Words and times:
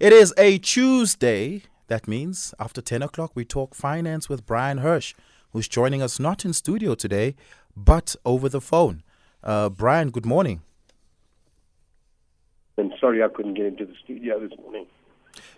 It 0.00 0.14
is 0.14 0.32
a 0.38 0.56
Tuesday. 0.56 1.64
That 1.88 2.08
means 2.08 2.54
after 2.58 2.80
10 2.80 3.02
o'clock, 3.02 3.32
we 3.34 3.44
talk 3.44 3.74
finance 3.74 4.30
with 4.30 4.46
Bryan 4.46 4.78
Hirsch, 4.78 5.12
who's 5.52 5.68
joining 5.68 6.00
us 6.00 6.18
not 6.18 6.42
in 6.42 6.54
studio 6.54 6.94
today, 6.94 7.34
but 7.76 8.16
over 8.24 8.48
the 8.48 8.62
phone. 8.62 9.02
Uh, 9.44 9.68
Bryan, 9.68 10.08
good 10.08 10.24
morning. 10.24 10.62
I'm 12.78 12.92
sorry 12.98 13.22
I 13.22 13.28
couldn't 13.28 13.52
get 13.52 13.66
into 13.66 13.84
the 13.84 13.92
studio 14.02 14.40
this 14.40 14.58
morning. 14.58 14.86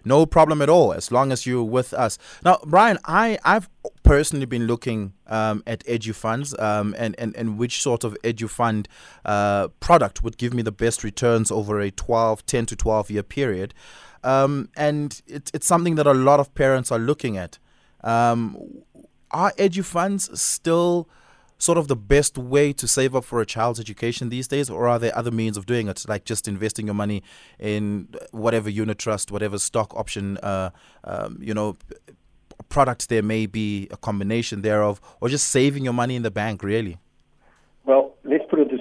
No 0.05 0.27
problem 0.27 0.61
at 0.61 0.68
all, 0.68 0.93
as 0.93 1.12
long 1.12 1.30
as 1.30 1.46
you're 1.46 1.62
with 1.62 1.95
us. 1.95 2.18
Now, 2.45 2.59
Bryan, 2.66 2.98
I, 3.04 3.38
I've 3.45 3.70
personally 4.02 4.46
been 4.46 4.66
looking 4.66 5.12
um, 5.29 5.62
at 5.68 5.84
edu 5.84 6.16
funds 6.16 6.52
um, 6.59 6.96
and, 6.98 7.14
and, 7.16 7.36
and 7.36 7.59
which 7.59 7.80
sort 7.80 8.02
of 8.02 8.16
edu 8.24 8.50
fund 8.50 8.88
uh, 9.24 9.68
product 9.79 10.24
would 10.24 10.36
give 10.36 10.52
me 10.52 10.62
the 10.62 10.72
best 10.72 11.04
returns 11.04 11.52
over 11.52 11.79
a 11.79 11.93
12, 11.93 12.45
10 12.45 12.66
to 12.66 12.74
12 12.74 13.11
year 13.12 13.22
period. 13.22 13.72
Um, 14.25 14.68
and 14.77 15.20
it, 15.27 15.50
it's 15.52 15.66
something 15.66 15.96
that 15.96 16.07
a 16.07 16.14
lot 16.14 16.40
of 16.40 16.54
parents 16.54 16.93
are 16.93 16.99
looking 16.99 17.36
at. 17.36 17.58
Um, 18.04 18.82
are 19.31 19.53
edu 19.53 19.85
funds 19.85 20.40
still 20.40 21.08
sort 21.58 21.79
of 21.79 21.86
the 21.86 21.96
best 21.96 22.36
way 22.36 22.72
to 22.72 22.89
save 22.89 23.14
up 23.14 23.25
for 23.25 23.40
a 23.40 23.46
child's 23.46 23.79
education 23.79 24.31
these 24.31 24.48
days, 24.48 24.68
or 24.68 24.89
are 24.89 24.98
there 24.98 25.17
other 25.17 25.31
means 25.31 25.57
of 25.57 25.64
doing 25.64 25.86
it, 25.86 26.04
like 26.08 26.25
just 26.25 26.48
investing 26.48 26.86
your 26.86 26.95
money 26.95 27.22
in 27.61 28.08
whatever 28.32 28.68
unit 28.68 28.98
trust, 28.98 29.31
whatever 29.31 29.58
stock 29.58 29.95
option, 29.95 30.39
uh, 30.39 30.70
um, 31.04 31.39
you 31.40 31.54
know, 31.54 31.76
product 32.69 33.09
there 33.09 33.23
may 33.23 33.47
be, 33.47 33.86
a 33.92 33.97
combination 33.97 34.62
thereof, 34.62 35.00
or 35.20 35.28
just 35.28 35.48
saving 35.48 35.84
your 35.84 35.92
money 35.92 36.17
in 36.17 36.23
the 36.23 36.33
bank, 36.33 36.64
really? 36.64 36.98
Well, 37.84 38.12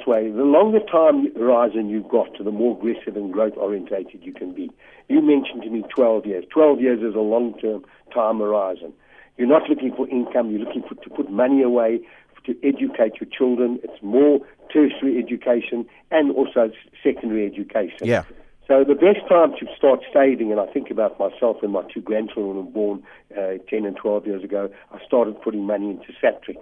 this 0.01 0.07
way: 0.07 0.29
the 0.29 0.43
longer 0.43 0.79
time 0.79 1.33
horizon 1.35 1.89
you've 1.89 2.09
got, 2.09 2.29
the 2.43 2.51
more 2.51 2.77
aggressive 2.77 3.15
and 3.15 3.31
growth 3.31 3.53
orientated 3.57 4.21
you 4.23 4.33
can 4.33 4.53
be. 4.53 4.71
You 5.07 5.21
mentioned 5.21 5.63
to 5.63 5.69
me 5.69 5.83
12 5.93 6.25
years. 6.25 6.45
12 6.51 6.81
years 6.81 6.99
is 7.01 7.15
a 7.15 7.19
long-term 7.19 7.83
time 8.13 8.39
horizon. 8.39 8.93
You're 9.37 9.47
not 9.47 9.69
looking 9.69 9.93
for 9.95 10.07
income. 10.09 10.51
You're 10.51 10.65
looking 10.65 10.83
for 10.83 10.95
to 10.95 11.09
put 11.09 11.29
money 11.29 11.61
away 11.61 12.01
to 12.45 12.55
educate 12.63 13.21
your 13.21 13.29
children. 13.31 13.79
It's 13.83 14.01
more 14.01 14.39
tertiary 14.73 15.19
education 15.19 15.85
and 16.09 16.31
also 16.31 16.71
secondary 17.03 17.45
education. 17.45 17.99
Yeah. 18.07 18.23
So 18.71 18.85
the 18.85 18.95
best 18.95 19.27
time 19.27 19.51
to 19.59 19.67
start 19.75 19.99
saving, 20.13 20.49
and 20.49 20.57
I 20.57 20.65
think 20.65 20.89
about 20.91 21.19
myself 21.19 21.57
and 21.61 21.73
my 21.73 21.83
two 21.93 21.99
grandchildren 21.99 22.55
were 22.55 22.71
born 22.71 23.03
uh, 23.37 23.57
10 23.69 23.85
and 23.85 23.97
12 23.97 24.25
years 24.25 24.45
ago, 24.45 24.69
I 24.93 25.05
started 25.05 25.41
putting 25.41 25.65
money 25.65 25.89
into 25.89 26.13
Satrix. 26.23 26.59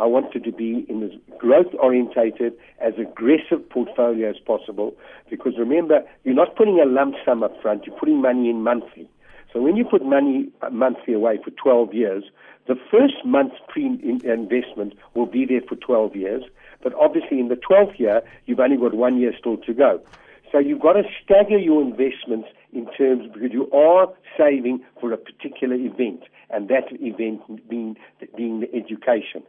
I 0.00 0.04
wanted 0.04 0.42
to 0.42 0.50
be 0.50 0.84
in 0.88 1.04
as 1.04 1.12
growth 1.38 1.72
orientated, 1.78 2.54
as 2.80 2.94
aggressive 2.98 3.70
portfolio 3.70 4.30
as 4.30 4.36
possible, 4.44 4.96
because 5.30 5.52
remember, 5.56 6.02
you're 6.24 6.34
not 6.34 6.56
putting 6.56 6.80
a 6.80 6.86
lump 6.86 7.14
sum 7.24 7.44
up 7.44 7.52
front, 7.62 7.86
you're 7.86 8.00
putting 8.00 8.20
money 8.20 8.50
in 8.50 8.60
monthly. 8.64 9.08
So 9.52 9.62
when 9.62 9.76
you 9.76 9.84
put 9.84 10.04
money 10.04 10.48
uh, 10.60 10.70
monthly 10.70 11.14
away 11.14 11.38
for 11.44 11.50
12 11.50 11.94
years, 11.94 12.24
the 12.66 12.74
first 12.90 13.24
month's 13.24 13.60
pre-investment 13.68 14.94
will 15.14 15.26
be 15.26 15.46
there 15.46 15.60
for 15.68 15.76
12 15.76 16.16
years, 16.16 16.42
but 16.82 16.92
obviously 16.94 17.38
in 17.38 17.46
the 17.46 17.54
12th 17.70 17.96
year, 18.00 18.22
you've 18.46 18.58
only 18.58 18.76
got 18.76 18.94
one 18.94 19.20
year 19.20 19.32
still 19.38 19.58
to 19.58 19.72
go. 19.72 20.00
So 20.54 20.60
you've 20.60 20.80
got 20.80 20.92
to 20.92 21.02
stagger 21.20 21.58
your 21.58 21.82
investments 21.82 22.46
in 22.72 22.86
terms 22.96 23.28
because 23.34 23.50
you 23.50 23.68
are 23.72 24.06
saving 24.38 24.84
for 25.00 25.12
a 25.12 25.16
particular 25.16 25.74
event, 25.74 26.20
and 26.48 26.68
that 26.68 26.84
event 26.92 27.68
being, 27.68 27.96
being 28.36 28.60
the 28.60 28.72
education. 28.72 29.42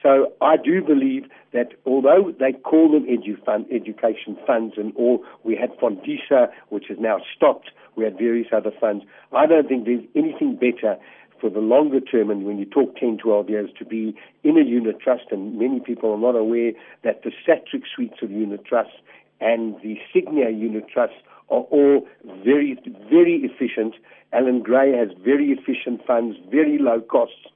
So 0.00 0.32
I 0.40 0.56
do 0.56 0.80
believe 0.80 1.24
that 1.52 1.72
although 1.84 2.32
they 2.38 2.52
call 2.52 2.92
them 2.92 3.04
edu 3.04 3.44
fund, 3.44 3.66
education 3.72 4.38
funds, 4.46 4.74
and 4.76 4.92
all 4.94 5.24
we 5.42 5.56
had 5.56 5.76
Fondisa, 5.76 6.46
which 6.68 6.88
is 6.88 6.98
now 7.00 7.18
stopped, 7.34 7.72
we 7.96 8.04
had 8.04 8.16
various 8.16 8.46
other 8.52 8.70
funds. 8.80 9.04
I 9.32 9.46
don't 9.46 9.66
think 9.66 9.86
there's 9.86 10.04
anything 10.14 10.54
better 10.54 10.96
for 11.40 11.50
the 11.50 11.58
longer 11.58 11.98
term, 11.98 12.30
and 12.30 12.44
when 12.44 12.58
you 12.58 12.64
talk 12.64 12.94
10, 12.94 13.18
12 13.18 13.50
years, 13.50 13.70
to 13.80 13.84
be 13.84 14.14
in 14.44 14.56
a 14.56 14.64
unit 14.64 15.00
trust, 15.00 15.24
and 15.32 15.58
many 15.58 15.80
people 15.80 16.12
are 16.12 16.18
not 16.18 16.38
aware 16.38 16.70
that 17.02 17.24
the 17.24 17.32
Satrix 17.44 17.86
suites 17.92 18.22
of 18.22 18.30
unit 18.30 18.64
trusts 18.64 18.94
and 19.44 19.76
the 19.82 19.98
Sygnia 20.12 20.48
unit 20.50 20.88
trusts 20.88 21.16
are 21.50 21.60
all 21.70 22.08
very, 22.42 22.78
very 23.10 23.42
efficient. 23.44 23.94
Allan 24.32 24.62
Gray 24.62 24.96
has 24.96 25.08
very 25.22 25.50
efficient 25.50 26.04
funds, 26.06 26.38
very 26.50 26.78
low 26.78 27.02
costs. 27.02 27.46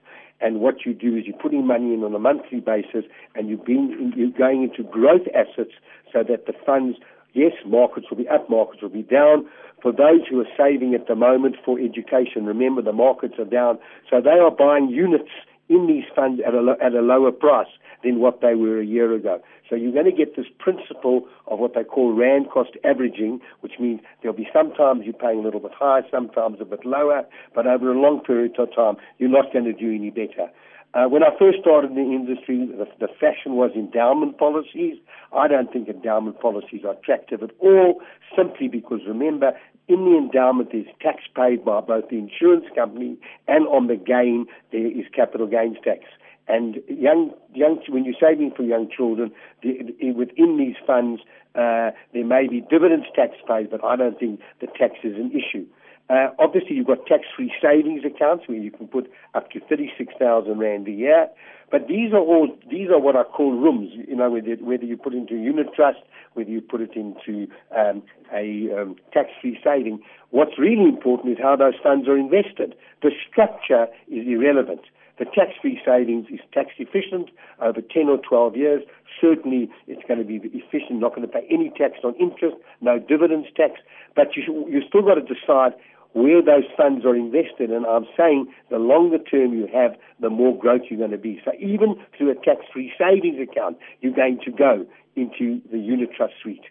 And 0.40 0.60
what 0.60 0.84
you 0.84 0.92
do 0.92 1.16
is 1.16 1.24
you're 1.26 1.38
putting 1.38 1.66
money 1.66 1.94
in 1.94 2.04
on 2.04 2.14
a 2.14 2.18
monthly 2.18 2.60
basis 2.60 3.04
and 3.34 3.48
you're, 3.48 3.64
being, 3.64 4.12
you're 4.14 4.30
going 4.30 4.62
into 4.62 4.88
growth 4.88 5.26
assets 5.34 5.72
so 6.12 6.22
that 6.28 6.46
the 6.46 6.52
funds, 6.64 6.98
yes, 7.32 7.52
markets 7.66 8.06
will 8.10 8.18
be 8.18 8.28
up, 8.28 8.48
markets 8.50 8.82
will 8.82 8.90
be 8.90 9.02
down. 9.02 9.48
For 9.82 9.90
those 9.90 10.28
who 10.28 10.38
are 10.40 10.52
saving 10.56 10.94
at 10.94 11.08
the 11.08 11.16
moment 11.16 11.56
for 11.64 11.80
education, 11.80 12.44
remember 12.44 12.82
the 12.82 12.92
markets 12.92 13.34
are 13.38 13.44
down. 13.44 13.78
So 14.10 14.20
they 14.20 14.38
are 14.38 14.50
buying 14.50 14.90
units 14.90 15.30
in 15.68 15.86
these 15.86 16.04
funds 16.14 16.40
at 16.46 16.54
a, 16.54 16.76
at 16.84 16.92
a 16.92 17.00
lower 17.00 17.32
price 17.32 17.72
than 18.02 18.20
what 18.20 18.40
they 18.40 18.54
were 18.54 18.80
a 18.80 18.84
year 18.84 19.12
ago. 19.14 19.40
So 19.68 19.76
you're 19.76 19.92
going 19.92 20.06
to 20.06 20.12
get 20.12 20.36
this 20.36 20.46
principle 20.58 21.26
of 21.46 21.58
what 21.58 21.74
they 21.74 21.84
call 21.84 22.12
RAND 22.12 22.50
cost 22.50 22.70
averaging, 22.84 23.40
which 23.60 23.72
means 23.78 24.00
there'll 24.22 24.36
be 24.36 24.48
sometimes 24.52 25.02
you're 25.04 25.14
paying 25.14 25.40
a 25.40 25.42
little 25.42 25.60
bit 25.60 25.72
higher, 25.74 26.02
sometimes 26.10 26.58
a 26.60 26.64
bit 26.64 26.84
lower, 26.84 27.24
but 27.54 27.66
over 27.66 27.92
a 27.92 28.00
long 28.00 28.20
period 28.20 28.58
of 28.58 28.74
time, 28.74 28.96
you're 29.18 29.28
not 29.28 29.52
going 29.52 29.64
to 29.64 29.72
do 29.72 29.94
any 29.94 30.10
better. 30.10 30.50
Uh, 30.94 31.04
when 31.04 31.22
I 31.22 31.28
first 31.38 31.58
started 31.60 31.90
in 31.90 31.96
the 31.96 32.14
industry, 32.16 32.66
the, 32.66 32.86
the 32.98 33.12
fashion 33.20 33.56
was 33.56 33.72
endowment 33.74 34.38
policies. 34.38 34.96
I 35.36 35.46
don't 35.46 35.70
think 35.70 35.86
endowment 35.86 36.40
policies 36.40 36.82
are 36.84 36.92
attractive 36.92 37.42
at 37.42 37.50
all, 37.60 38.00
simply 38.34 38.68
because 38.68 39.00
remember, 39.06 39.52
in 39.88 40.04
the 40.04 40.16
endowment 40.16 40.70
there's 40.72 40.86
tax 41.00 41.24
paid 41.36 41.64
by 41.64 41.80
both 41.80 42.08
the 42.08 42.16
insurance 42.16 42.64
company 42.74 43.18
and 43.46 43.66
on 43.68 43.86
the 43.86 43.96
gain 43.96 44.46
there 44.72 44.86
is 44.86 45.04
capital 45.14 45.46
gains 45.46 45.76
tax. 45.84 46.04
And 46.48 46.76
young, 46.88 47.32
young, 47.54 47.78
when 47.88 48.04
you're 48.04 48.14
saving 48.20 48.52
for 48.56 48.62
young 48.62 48.88
children, 48.94 49.30
the, 49.62 49.94
the, 50.00 50.12
within 50.12 50.56
these 50.56 50.76
funds, 50.86 51.20
uh, 51.54 51.90
there 52.14 52.24
may 52.24 52.46
be 52.48 52.62
dividends 52.62 53.06
tax 53.14 53.34
paid, 53.46 53.70
but 53.70 53.84
I 53.84 53.96
don't 53.96 54.18
think 54.18 54.40
the 54.60 54.66
tax 54.66 54.94
is 55.04 55.14
an 55.16 55.30
issue. 55.32 55.66
Uh, 56.10 56.28
obviously, 56.38 56.74
you've 56.74 56.86
got 56.86 57.04
tax-free 57.04 57.52
savings 57.60 58.02
accounts 58.04 58.48
where 58.48 58.56
you 58.56 58.70
can 58.70 58.88
put 58.88 59.12
up 59.34 59.50
to 59.50 59.60
36,000 59.60 60.58
rand 60.58 60.88
a 60.88 60.90
year. 60.90 61.28
But 61.70 61.86
these 61.86 62.12
are 62.14 62.18
all 62.18 62.48
these 62.70 62.88
are 62.88 62.98
what 62.98 63.14
I 63.14 63.24
call 63.24 63.52
rooms. 63.52 63.90
You 63.92 64.16
know, 64.16 64.30
whether, 64.30 64.54
whether 64.54 64.84
you 64.84 64.96
put 64.96 65.12
into 65.12 65.34
a 65.34 65.38
unit 65.38 65.66
trust, 65.76 65.98
whether 66.32 66.48
you 66.48 66.62
put 66.62 66.80
it 66.80 66.92
into 66.96 67.46
um, 67.76 68.02
a 68.32 68.70
um, 68.74 68.96
tax-free 69.12 69.60
saving. 69.62 70.00
What's 70.30 70.58
really 70.58 70.88
important 70.88 71.32
is 71.32 71.38
how 71.42 71.56
those 71.56 71.74
funds 71.82 72.08
are 72.08 72.16
invested. 72.16 72.74
The 73.02 73.10
structure 73.30 73.86
is 74.08 74.26
irrelevant. 74.26 74.80
The 75.18 75.24
tax-free 75.24 75.80
savings 75.84 76.26
is 76.30 76.40
tax 76.52 76.70
efficient 76.78 77.30
over 77.60 77.80
10 77.80 78.08
or 78.08 78.18
12 78.18 78.56
years. 78.56 78.82
Certainly, 79.20 79.68
it's 79.86 80.02
going 80.06 80.18
to 80.18 80.24
be 80.24 80.40
efficient, 80.54 81.00
not 81.00 81.14
going 81.14 81.26
to 81.26 81.32
pay 81.32 81.46
any 81.50 81.70
tax 81.70 81.98
on 82.04 82.14
interest, 82.16 82.56
no 82.80 82.98
dividends 82.98 83.48
tax. 83.56 83.80
But 84.14 84.36
you, 84.36 84.66
you 84.68 84.80
still 84.86 85.02
got 85.02 85.14
to 85.14 85.22
decide 85.22 85.74
where 86.18 86.42
those 86.42 86.68
funds 86.76 87.04
are 87.04 87.14
invested. 87.14 87.70
And 87.70 87.86
I'm 87.86 88.06
saying 88.16 88.52
the 88.70 88.78
longer 88.78 89.18
term 89.18 89.54
you 89.54 89.68
have, 89.72 89.96
the 90.20 90.30
more 90.30 90.56
growth 90.58 90.82
you're 90.90 90.98
going 90.98 91.12
to 91.12 91.18
be. 91.18 91.40
So 91.44 91.52
even 91.58 91.94
through 92.16 92.30
a 92.30 92.34
tax-free 92.34 92.92
savings 92.98 93.38
account, 93.40 93.78
you're 94.00 94.14
going 94.14 94.40
to 94.44 94.50
go 94.50 94.86
into 95.16 95.60
the 95.70 95.78
unit 95.78 96.10
trust 96.16 96.34
suite, 96.42 96.64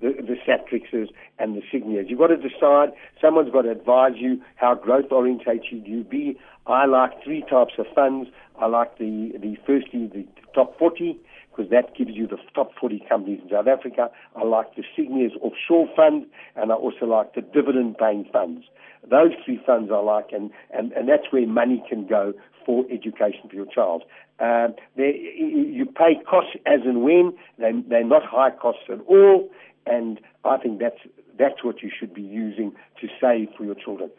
the, 0.00 0.12
the 0.12 0.36
Satrixes 0.46 1.08
and 1.38 1.56
the 1.56 1.62
Sygnias. 1.72 2.08
You've 2.08 2.18
got 2.18 2.28
to 2.28 2.36
decide, 2.36 2.90
someone's 3.20 3.52
got 3.52 3.62
to 3.62 3.70
advise 3.70 4.14
you 4.16 4.40
how 4.56 4.74
growth 4.74 5.10
orientated 5.10 5.86
you 5.86 6.04
be. 6.04 6.38
I 6.66 6.86
like 6.86 7.22
three 7.24 7.44
types 7.48 7.74
of 7.78 7.86
funds. 7.94 8.28
I 8.60 8.66
like 8.66 8.98
the, 8.98 9.32
the 9.40 9.56
firstly, 9.66 10.06
the 10.12 10.26
top 10.54 10.78
40, 10.78 11.18
because 11.54 11.70
that 11.70 11.94
gives 11.96 12.12
you 12.12 12.26
the 12.26 12.38
top 12.54 12.70
40 12.80 13.04
companies 13.08 13.40
in 13.42 13.50
South 13.50 13.66
Africa. 13.66 14.10
I 14.36 14.44
like 14.44 14.74
the 14.74 14.82
Sygnia's 14.96 15.32
offshore 15.40 15.88
fund, 15.94 16.26
and 16.56 16.72
I 16.72 16.74
also 16.74 17.06
like 17.06 17.34
the 17.34 17.42
dividend 17.42 17.98
paying 17.98 18.26
funds. 18.32 18.64
Those 19.08 19.32
three 19.44 19.60
funds 19.66 19.90
I 19.92 19.98
like, 19.98 20.28
and, 20.32 20.50
and, 20.70 20.92
and 20.92 21.08
that's 21.08 21.30
where 21.30 21.46
money 21.46 21.82
can 21.88 22.06
go 22.06 22.32
for 22.64 22.84
education 22.90 23.48
for 23.48 23.56
your 23.56 23.66
child. 23.66 24.04
Um, 24.38 24.74
you 24.96 25.86
pay 25.86 26.22
costs 26.28 26.52
as 26.66 26.80
and 26.84 27.02
when, 27.02 27.34
they, 27.58 27.72
they're 27.88 28.04
not 28.04 28.24
high 28.24 28.50
costs 28.50 28.84
at 28.90 29.00
all, 29.06 29.50
and 29.86 30.20
I 30.44 30.56
think 30.58 30.80
that's, 30.80 31.00
that's 31.38 31.64
what 31.64 31.82
you 31.82 31.90
should 31.96 32.14
be 32.14 32.22
using 32.22 32.72
to 33.00 33.08
save 33.20 33.48
for 33.56 33.64
your 33.64 33.74
children. 33.74 34.10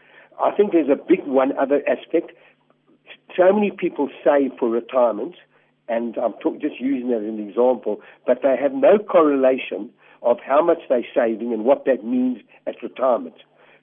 I 0.44 0.52
think 0.52 0.72
there's 0.72 0.90
a 0.90 0.96
big 0.96 1.26
one 1.26 1.58
other 1.58 1.82
aspect. 1.88 2.32
So 3.38 3.52
many 3.54 3.72
people 3.72 4.10
save 4.24 4.52
for 4.60 4.70
retirement, 4.70 5.36
and 5.88 6.18
I'm 6.18 6.34
talk, 6.34 6.60
just 6.60 6.80
using 6.80 7.10
that 7.10 7.18
as 7.18 7.28
an 7.28 7.48
example, 7.48 8.02
but 8.26 8.42
they 8.42 8.56
have 8.60 8.74
no 8.74 8.98
correlation 8.98 9.90
of 10.22 10.38
how 10.46 10.64
much 10.64 10.80
they're 10.90 11.06
saving 11.14 11.54
and 11.54 11.66
what 11.66 11.86
that 11.86 12.04
means 12.04 12.40
at 12.66 12.82
retirement. 12.82 13.36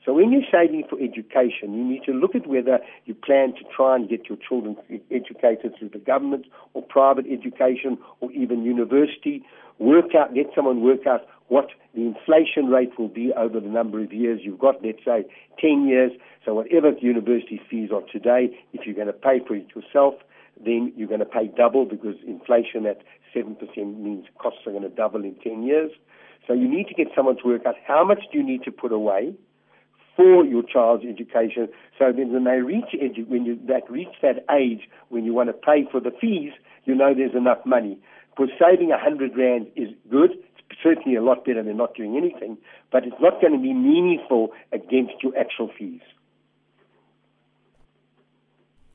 So 0.04 0.14
when 0.14 0.32
you're 0.32 0.48
saving 0.50 0.84
for 0.88 0.98
education, 0.98 1.74
you 1.74 1.84
need 1.84 2.04
to 2.04 2.12
look 2.12 2.34
at 2.34 2.46
whether 2.46 2.78
you 3.04 3.14
plan 3.14 3.52
to 3.54 3.64
try 3.74 3.96
and 3.96 4.08
get 4.08 4.30
your 4.30 4.38
children 4.38 4.76
educated 5.10 5.74
through 5.78 5.90
the 5.90 5.98
government 5.98 6.46
or 6.72 6.82
private 6.82 7.26
education 7.30 7.98
or 8.20 8.32
even 8.32 8.62
university. 8.62 9.44
Work 9.78 10.14
out, 10.14 10.34
get 10.34 10.46
someone 10.54 10.80
work 10.80 11.06
out 11.06 11.26
what 11.48 11.68
the 11.94 12.02
inflation 12.02 12.66
rate 12.68 12.98
will 12.98 13.08
be 13.08 13.32
over 13.36 13.60
the 13.60 13.68
number 13.68 14.02
of 14.02 14.12
years. 14.12 14.40
You've 14.42 14.58
got, 14.58 14.82
let's 14.82 15.04
say, 15.04 15.24
10 15.60 15.86
years. 15.86 16.12
So 16.46 16.54
whatever 16.54 16.92
the 16.92 17.02
university 17.02 17.60
fees 17.68 17.90
are 17.92 18.02
today, 18.10 18.56
if 18.72 18.86
you're 18.86 18.94
going 18.94 19.08
to 19.08 19.12
pay 19.12 19.40
for 19.46 19.54
it 19.54 19.66
yourself, 19.74 20.14
then 20.64 20.92
you're 20.96 21.08
going 21.08 21.20
to 21.20 21.26
pay 21.26 21.50
double 21.56 21.84
because 21.84 22.16
inflation 22.26 22.86
at 22.86 23.02
7% 23.34 23.56
means 23.76 24.26
costs 24.38 24.60
are 24.66 24.72
going 24.72 24.82
to 24.82 24.88
double 24.88 25.24
in 25.24 25.34
10 25.42 25.62
years. 25.62 25.90
So 26.46 26.52
you 26.54 26.68
need 26.68 26.88
to 26.88 26.94
get 26.94 27.08
someone 27.14 27.36
to 27.36 27.46
work 27.46 27.66
out 27.66 27.76
how 27.86 28.04
much 28.04 28.20
do 28.32 28.38
you 28.38 28.44
need 28.44 28.64
to 28.64 28.72
put 28.72 28.92
away 28.92 29.34
for 30.16 30.44
your 30.44 30.62
child's 30.62 31.04
education. 31.04 31.68
So 31.98 32.12
then 32.12 32.32
when 32.32 32.44
they 32.44 32.60
reach 32.60 32.92
edu- 32.94 33.28
when 33.28 33.44
you 33.44 33.58
that 33.68 33.90
reach 33.90 34.14
that 34.22 34.44
age 34.50 34.88
when 35.08 35.24
you 35.24 35.32
want 35.32 35.48
to 35.48 35.52
pay 35.52 35.86
for 35.90 36.00
the 36.00 36.10
fees, 36.20 36.52
you 36.84 36.94
know 36.94 37.14
there's 37.14 37.34
enough 37.34 37.64
money. 37.64 37.98
Because 38.30 38.52
saving 38.58 38.90
a 38.90 38.98
hundred 38.98 39.36
rand 39.36 39.68
is 39.76 39.88
good. 40.10 40.32
It's 40.70 40.80
certainly 40.82 41.16
a 41.16 41.22
lot 41.22 41.44
better 41.44 41.62
than 41.62 41.76
not 41.76 41.94
doing 41.94 42.16
anything, 42.16 42.58
but 42.90 43.04
it's 43.04 43.20
not 43.20 43.40
going 43.40 43.52
to 43.52 43.58
be 43.58 43.72
meaningful 43.72 44.50
against 44.72 45.22
your 45.22 45.36
actual 45.38 45.70
fees 45.76 46.02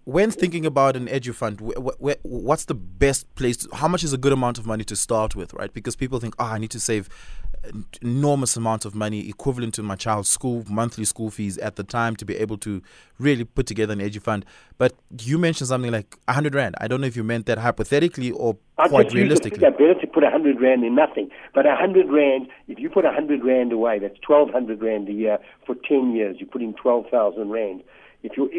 when 0.05 0.31
thinking 0.31 0.65
about 0.65 0.95
an 0.95 1.07
edu 1.07 1.33
fund, 1.33 1.59
wh- 1.59 1.91
wh- 1.99 2.25
what's 2.25 2.65
the 2.65 2.75
best 2.75 3.33
place? 3.35 3.57
To, 3.57 3.75
how 3.75 3.87
much 3.87 4.03
is 4.03 4.13
a 4.13 4.17
good 4.17 4.33
amount 4.33 4.57
of 4.57 4.65
money 4.65 4.83
to 4.85 4.95
start 4.95 5.35
with, 5.35 5.53
right? 5.53 5.73
Because 5.73 5.95
people 5.95 6.19
think, 6.19 6.35
oh, 6.39 6.45
I 6.45 6.59
need 6.59 6.71
to 6.71 6.79
save 6.79 7.09
enormous 8.03 8.55
amount 8.55 8.85
of 8.85 8.93
money 8.93 9.27
equivalent 9.27 9.73
to 9.73 9.81
my 9.81 9.95
child's 9.95 10.29
school 10.29 10.63
monthly 10.69 11.03
school 11.03 11.31
fees 11.31 11.57
at 11.57 11.75
the 11.77 11.83
time 11.83 12.15
to 12.15 12.23
be 12.23 12.35
able 12.35 12.57
to 12.59 12.79
really 13.17 13.43
put 13.43 13.65
together 13.65 13.93
an 13.93 13.99
edu 13.99 14.21
fund. 14.21 14.45
But 14.77 14.93
you 15.21 15.39
mentioned 15.39 15.69
something 15.69 15.91
like 15.91 16.17
a 16.27 16.33
hundred 16.33 16.53
rand. 16.53 16.75
I 16.79 16.87
don't 16.87 17.01
know 17.01 17.07
if 17.07 17.15
you 17.15 17.23
meant 17.23 17.47
that 17.47 17.57
hypothetically 17.57 18.29
or 18.29 18.57
I 18.77 18.87
quite 18.87 19.11
realistically. 19.13 19.65
It's 19.65 19.77
better 19.77 19.99
to 19.99 20.07
put 20.07 20.23
a 20.23 20.29
hundred 20.29 20.61
rand 20.61 20.83
in 20.83 20.93
nothing. 20.93 21.29
But 21.55 21.65
a 21.65 21.75
hundred 21.75 22.11
rand, 22.11 22.47
if 22.67 22.77
you 22.77 22.89
put 22.89 23.05
a 23.05 23.11
hundred 23.11 23.43
rand 23.43 23.71
away, 23.71 23.97
that's 23.97 24.19
twelve 24.19 24.51
hundred 24.51 24.83
rand 24.83 25.09
a 25.09 25.13
year 25.13 25.39
for 25.65 25.75
ten 25.87 26.15
years. 26.15 26.37
You 26.39 26.45
put 26.45 26.61
in 26.61 26.75
twelve 26.75 27.05
thousand 27.09 27.49
rand 27.49 27.81
if 28.25 28.37
your 28.37 28.49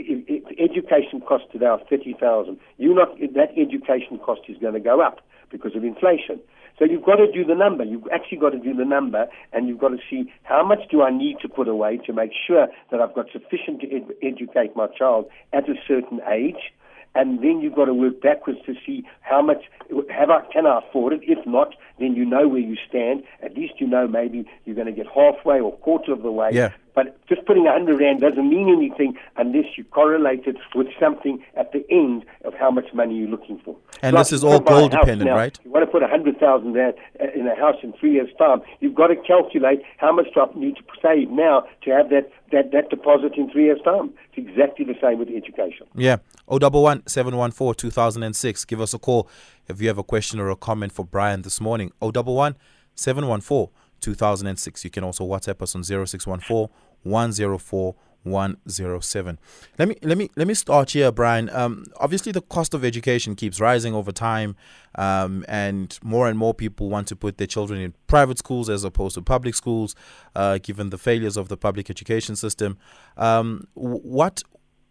education 0.58 1.20
cost 1.20 1.44
today 1.52 1.66
are 1.66 1.80
thirty 1.90 2.14
thousand, 2.18 2.58
you 2.78 2.94
not 2.94 3.18
that 3.18 3.50
education 3.56 4.18
cost 4.18 4.42
is 4.48 4.56
going 4.58 4.74
to 4.74 4.80
go 4.80 5.00
up 5.00 5.20
because 5.50 5.74
of 5.74 5.84
inflation. 5.84 6.40
So 6.78 6.84
you've 6.84 7.04
got 7.04 7.16
to 7.16 7.30
do 7.32 7.44
the 7.44 7.54
number. 7.54 7.84
You've 7.84 8.06
actually 8.12 8.38
got 8.38 8.50
to 8.50 8.58
do 8.58 8.74
the 8.74 8.84
number, 8.84 9.26
and 9.52 9.66
you've 9.66 9.78
got 9.78 9.88
to 9.88 9.98
see 10.10 10.30
how 10.42 10.64
much 10.64 10.90
do 10.90 11.02
I 11.02 11.10
need 11.10 11.38
to 11.40 11.48
put 11.48 11.68
away 11.68 11.98
to 12.06 12.12
make 12.12 12.32
sure 12.46 12.68
that 12.90 13.00
I've 13.00 13.14
got 13.14 13.26
sufficient 13.32 13.80
to 13.80 13.96
ed- 13.96 14.14
educate 14.22 14.76
my 14.76 14.86
child 14.86 15.26
at 15.52 15.68
a 15.68 15.74
certain 15.88 16.20
age 16.30 16.72
and 17.16 17.42
then 17.42 17.60
you've 17.60 17.74
got 17.74 17.86
to 17.86 17.94
work 17.94 18.20
backwards 18.20 18.58
to 18.66 18.74
see 18.84 19.04
how 19.22 19.40
much 19.40 19.64
have 20.10 20.30
I 20.30 20.42
can 20.52 20.66
I 20.66 20.80
afford 20.86 21.14
it. 21.14 21.20
If 21.22 21.44
not, 21.46 21.74
then 21.98 22.14
you 22.14 22.26
know 22.26 22.46
where 22.46 22.60
you 22.60 22.76
stand. 22.88 23.22
At 23.42 23.54
least 23.56 23.74
you 23.78 23.86
know 23.86 24.06
maybe 24.06 24.46
you're 24.64 24.76
going 24.76 24.86
to 24.86 24.92
get 24.92 25.06
halfway 25.06 25.58
or 25.58 25.72
quarter 25.78 26.12
of 26.12 26.22
the 26.22 26.30
way. 26.30 26.50
Yeah. 26.52 26.72
But 26.96 27.24
just 27.28 27.44
putting 27.44 27.66
a 27.66 27.72
hundred 27.72 28.00
rand 28.00 28.22
doesn't 28.22 28.48
mean 28.48 28.70
anything 28.70 29.18
unless 29.36 29.66
you 29.76 29.84
correlate 29.84 30.46
it 30.46 30.56
with 30.74 30.86
something 30.98 31.44
at 31.54 31.70
the 31.72 31.84
end 31.90 32.24
of 32.42 32.54
how 32.54 32.70
much 32.70 32.86
money 32.94 33.18
you're 33.18 33.28
looking 33.28 33.60
for. 33.62 33.76
And 34.02 34.14
like 34.14 34.22
this 34.22 34.32
is 34.32 34.42
all 34.42 34.60
goal 34.60 34.88
dependent, 34.88 35.28
now, 35.28 35.36
right? 35.36 35.58
You 35.62 35.70
want 35.70 35.84
to 35.84 35.92
put 35.92 36.02
a 36.02 36.08
hundred 36.08 36.40
thousand 36.40 36.72
rand 36.72 36.94
uh, 37.20 37.26
in 37.38 37.46
a 37.46 37.54
house 37.54 37.76
in 37.82 37.92
three 38.00 38.12
years' 38.12 38.30
time. 38.38 38.62
You've 38.80 38.94
got 38.94 39.08
to 39.08 39.16
calculate 39.16 39.82
how 39.98 40.10
much 40.10 40.28
do 40.34 40.40
I 40.40 40.58
need 40.58 40.76
to 40.76 40.82
save 41.02 41.28
now 41.30 41.66
to 41.82 41.90
have 41.90 42.08
that 42.08 42.32
that, 42.50 42.72
that 42.72 42.88
deposit 42.88 43.34
in 43.36 43.50
three 43.50 43.64
years' 43.64 43.82
time. 43.84 44.14
It's 44.32 44.48
exactly 44.48 44.86
the 44.86 44.94
same 44.98 45.18
with 45.18 45.28
education. 45.28 45.86
Yeah. 45.94 46.16
011 46.48 47.06
714 47.06 47.74
2006. 47.74 48.64
Give 48.64 48.80
us 48.80 48.94
a 48.94 48.98
call 48.98 49.28
if 49.68 49.82
you 49.82 49.88
have 49.88 49.98
a 49.98 50.04
question 50.04 50.40
or 50.40 50.48
a 50.48 50.56
comment 50.56 50.92
for 50.92 51.04
Bryan 51.04 51.42
this 51.42 51.60
morning. 51.60 51.92
011 52.00 52.56
714 52.94 53.68
2006. 54.00 54.84
You 54.84 54.90
can 54.90 55.04
also 55.04 55.26
WhatsApp 55.26 55.62
us 55.62 55.74
on 55.74 55.84
0614 55.84 56.68
104 57.02 57.94
107. 58.26 59.38
Let 59.78 59.88
me 59.88 59.96
let 60.02 60.18
me 60.18 60.30
let 60.36 60.46
me 60.46 60.54
start 60.54 60.90
here, 60.90 61.10
Bryan. 61.12 61.48
Um, 61.50 61.84
obviously, 61.98 62.32
the 62.32 62.42
cost 62.42 62.74
of 62.74 62.84
education 62.84 63.34
keeps 63.34 63.60
rising 63.60 63.94
over 63.94 64.12
time, 64.12 64.56
um, 64.96 65.44
and 65.48 65.98
more 66.02 66.28
and 66.28 66.38
more 66.38 66.52
people 66.52 66.90
want 66.90 67.08
to 67.08 67.16
put 67.16 67.38
their 67.38 67.46
children 67.46 67.80
in 67.80 67.94
private 68.08 68.38
schools 68.38 68.68
as 68.68 68.84
opposed 68.84 69.14
to 69.14 69.22
public 69.22 69.54
schools, 69.54 69.94
uh, 70.34 70.58
given 70.62 70.90
the 70.90 70.98
failures 70.98 71.36
of 71.36 71.48
the 71.48 71.56
public 71.56 71.88
education 71.88 72.36
system. 72.36 72.76
Um, 73.16 73.68
what 73.74 74.42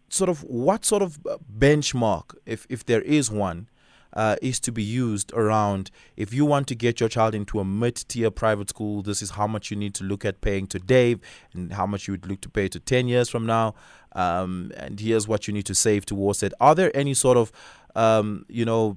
sort 0.08 0.30
of 0.30 0.42
what 0.44 0.84
sort 0.84 1.02
of 1.02 1.18
benchmark, 1.58 2.34
if 2.46 2.66
if 2.68 2.84
there 2.86 3.02
is 3.02 3.30
one, 3.30 3.68
uh, 4.16 4.34
is 4.40 4.58
to 4.58 4.72
be 4.72 4.82
used 4.82 5.32
around 5.34 5.90
if 6.16 6.32
you 6.32 6.44
want 6.46 6.66
to 6.68 6.74
get 6.74 6.98
your 6.98 7.08
child 7.08 7.34
into 7.34 7.60
a 7.60 7.64
mid 7.64 7.96
tier 8.08 8.30
private 8.30 8.70
school, 8.70 9.02
this 9.02 9.20
is 9.22 9.30
how 9.30 9.46
much 9.46 9.70
you 9.70 9.76
need 9.76 9.94
to 9.94 10.04
look 10.04 10.24
at 10.24 10.40
paying 10.40 10.66
today 10.66 11.16
and 11.52 11.74
how 11.74 11.86
much 11.86 12.08
you 12.08 12.12
would 12.12 12.26
look 12.26 12.40
to 12.40 12.48
pay 12.48 12.66
to 12.66 12.80
10 12.80 13.06
years 13.06 13.28
from 13.28 13.46
now. 13.46 13.74
Um, 14.12 14.72
and 14.76 14.98
here's 14.98 15.28
what 15.28 15.46
you 15.46 15.52
need 15.52 15.66
to 15.66 15.74
save 15.74 16.06
towards 16.06 16.42
it. 16.42 16.54
Are 16.58 16.74
there 16.74 16.90
any 16.96 17.12
sort 17.12 17.36
of, 17.36 17.52
um, 17.94 18.46
you 18.48 18.64
know, 18.64 18.96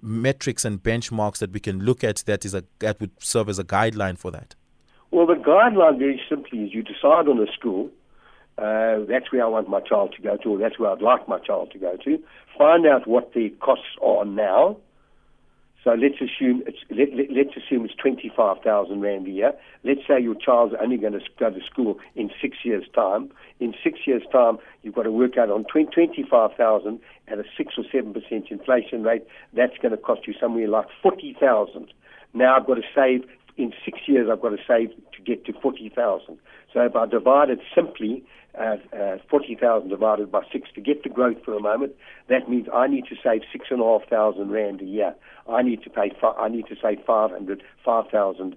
metrics 0.00 0.64
and 0.64 0.80
benchmarks 0.80 1.38
that 1.38 1.50
we 1.50 1.58
can 1.58 1.80
look 1.80 2.04
at 2.04 2.22
that 2.26 2.44
is 2.44 2.54
a 2.54 2.62
that 2.78 3.00
would 3.00 3.10
serve 3.18 3.48
as 3.48 3.58
a 3.58 3.64
guideline 3.64 4.16
for 4.16 4.30
that? 4.30 4.54
Well, 5.10 5.26
the 5.26 5.34
guideline 5.34 5.98
very 5.98 6.22
simply 6.28 6.60
is 6.60 6.72
you 6.72 6.84
decide 6.84 7.26
on 7.26 7.40
a 7.40 7.52
school 7.52 7.90
uh, 8.60 9.06
that's 9.08 9.32
where 9.32 9.44
I 9.44 9.48
want 9.48 9.68
my 9.68 9.80
child 9.80 10.14
to 10.16 10.22
go 10.22 10.36
to, 10.36 10.48
or 10.50 10.58
that's 10.58 10.78
where 10.78 10.90
I'd 10.90 11.00
like 11.00 11.26
my 11.26 11.38
child 11.38 11.70
to 11.72 11.78
go 11.78 11.96
to. 12.04 12.18
Find 12.58 12.86
out 12.86 13.06
what 13.06 13.32
the 13.32 13.48
costs 13.60 13.96
are 14.02 14.24
now. 14.24 14.76
So 15.82 15.92
let's 15.92 16.16
assume 16.16 16.62
it's 16.66 16.76
let, 16.90 17.08
let, 17.16 17.30
let's 17.32 17.56
assume 17.56 17.86
it's 17.86 17.94
twenty 17.94 18.30
five 18.36 18.58
thousand 18.62 19.00
rand 19.00 19.26
a 19.26 19.30
year. 19.30 19.52
Let's 19.82 20.00
say 20.06 20.20
your 20.20 20.34
child's 20.34 20.74
only 20.78 20.98
going 20.98 21.14
to 21.14 21.20
go 21.38 21.48
to 21.48 21.60
school 21.64 21.98
in 22.14 22.30
six 22.42 22.58
years' 22.64 22.84
time. 22.94 23.30
In 23.60 23.72
six 23.82 24.00
years' 24.06 24.24
time, 24.30 24.58
you've 24.82 24.94
got 24.94 25.04
to 25.04 25.10
work 25.10 25.38
out 25.38 25.48
on 25.48 25.64
twenty 25.64 26.22
five 26.30 26.50
thousand 26.54 27.00
at 27.28 27.38
a 27.38 27.44
six 27.56 27.74
or 27.78 27.84
seven 27.90 28.12
percent 28.12 28.50
inflation 28.50 29.04
rate. 29.04 29.24
That's 29.54 29.78
going 29.80 29.92
to 29.92 29.96
cost 29.96 30.26
you 30.26 30.34
somewhere 30.38 30.68
like 30.68 30.88
forty 31.02 31.34
thousand. 31.40 31.94
Now 32.34 32.56
I've 32.56 32.66
got 32.66 32.74
to 32.74 32.82
save 32.94 33.24
in 33.60 33.72
six 33.84 33.98
years. 34.06 34.28
I've 34.30 34.40
got 34.40 34.50
to 34.50 34.58
save 34.66 34.90
to 34.90 35.22
get 35.24 35.44
to 35.46 35.52
forty 35.60 35.88
thousand. 35.88 36.38
So 36.72 36.80
if 36.80 36.94
I 36.94 37.06
divide 37.06 37.50
it 37.50 37.60
simply, 37.74 38.24
uh, 38.58 38.76
uh, 38.96 39.18
40,000 39.28 39.88
divided 39.88 40.30
by 40.30 40.42
6 40.52 40.68
to 40.74 40.80
get 40.80 41.02
the 41.02 41.08
growth 41.08 41.36
for 41.44 41.54
a 41.54 41.60
moment, 41.60 41.92
that 42.28 42.48
means 42.48 42.66
I 42.72 42.86
need 42.86 43.06
to 43.06 43.16
save 43.22 43.42
6,500 43.52 44.48
Rand 44.48 44.80
a 44.80 44.84
year. 44.84 45.14
I 45.48 45.62
need 45.62 45.82
to 45.82 45.90
pay, 45.90 46.12
fi- 46.20 46.34
I 46.34 46.48
need 46.48 46.66
to 46.66 46.76
save 46.80 46.98
500, 47.06 47.62
5,000, 47.84 48.56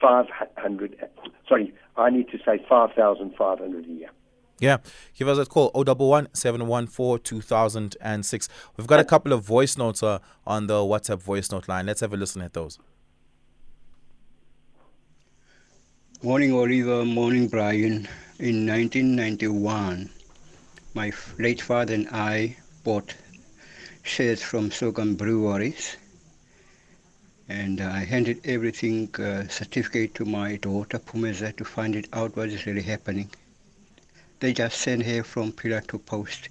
500, 0.00 1.08
sorry, 1.48 1.74
I 1.96 2.10
need 2.10 2.28
to 2.30 2.38
save 2.44 2.60
5,500 2.68 3.84
a 3.84 3.88
year. 3.88 4.10
Yeah, 4.58 4.76
give 5.18 5.26
us 5.28 5.38
a 5.38 5.46
call 5.46 5.72
011 5.74 6.28
714 6.34 7.24
2006. 7.24 8.48
We've 8.76 8.86
got 8.86 9.00
a 9.00 9.04
couple 9.04 9.32
of 9.32 9.42
voice 9.42 9.76
notes 9.76 10.02
uh, 10.02 10.20
on 10.46 10.68
the 10.68 10.74
WhatsApp 10.74 11.20
voice 11.20 11.50
note 11.50 11.68
line. 11.68 11.86
Let's 11.86 12.00
have 12.00 12.12
a 12.12 12.16
listen 12.16 12.42
at 12.42 12.52
those. 12.52 12.78
Morning, 16.24 16.52
Oliver. 16.52 17.04
Morning, 17.04 17.48
Bryan. 17.48 18.06
In 18.38 18.64
1991, 18.64 20.08
my 20.94 21.10
late 21.36 21.60
father 21.60 21.94
and 21.94 22.08
I 22.12 22.58
bought 22.84 23.16
shares 24.04 24.40
from 24.40 24.70
Sorghum 24.70 25.16
Breweries, 25.16 25.96
and 27.48 27.80
I 27.80 28.04
handed 28.04 28.40
everything, 28.44 29.12
uh, 29.16 29.48
certificate 29.48 30.14
to 30.14 30.24
my 30.24 30.54
daughter 30.54 31.00
Pumeza 31.00 31.56
to 31.56 31.64
find 31.64 31.96
it 31.96 32.06
out 32.12 32.36
what 32.36 32.50
is 32.50 32.66
really 32.66 32.82
happening. 32.82 33.28
They 34.38 34.52
just 34.52 34.80
sent 34.80 35.02
her 35.02 35.24
from 35.24 35.50
pillar 35.50 35.80
to 35.88 35.98
post 35.98 36.50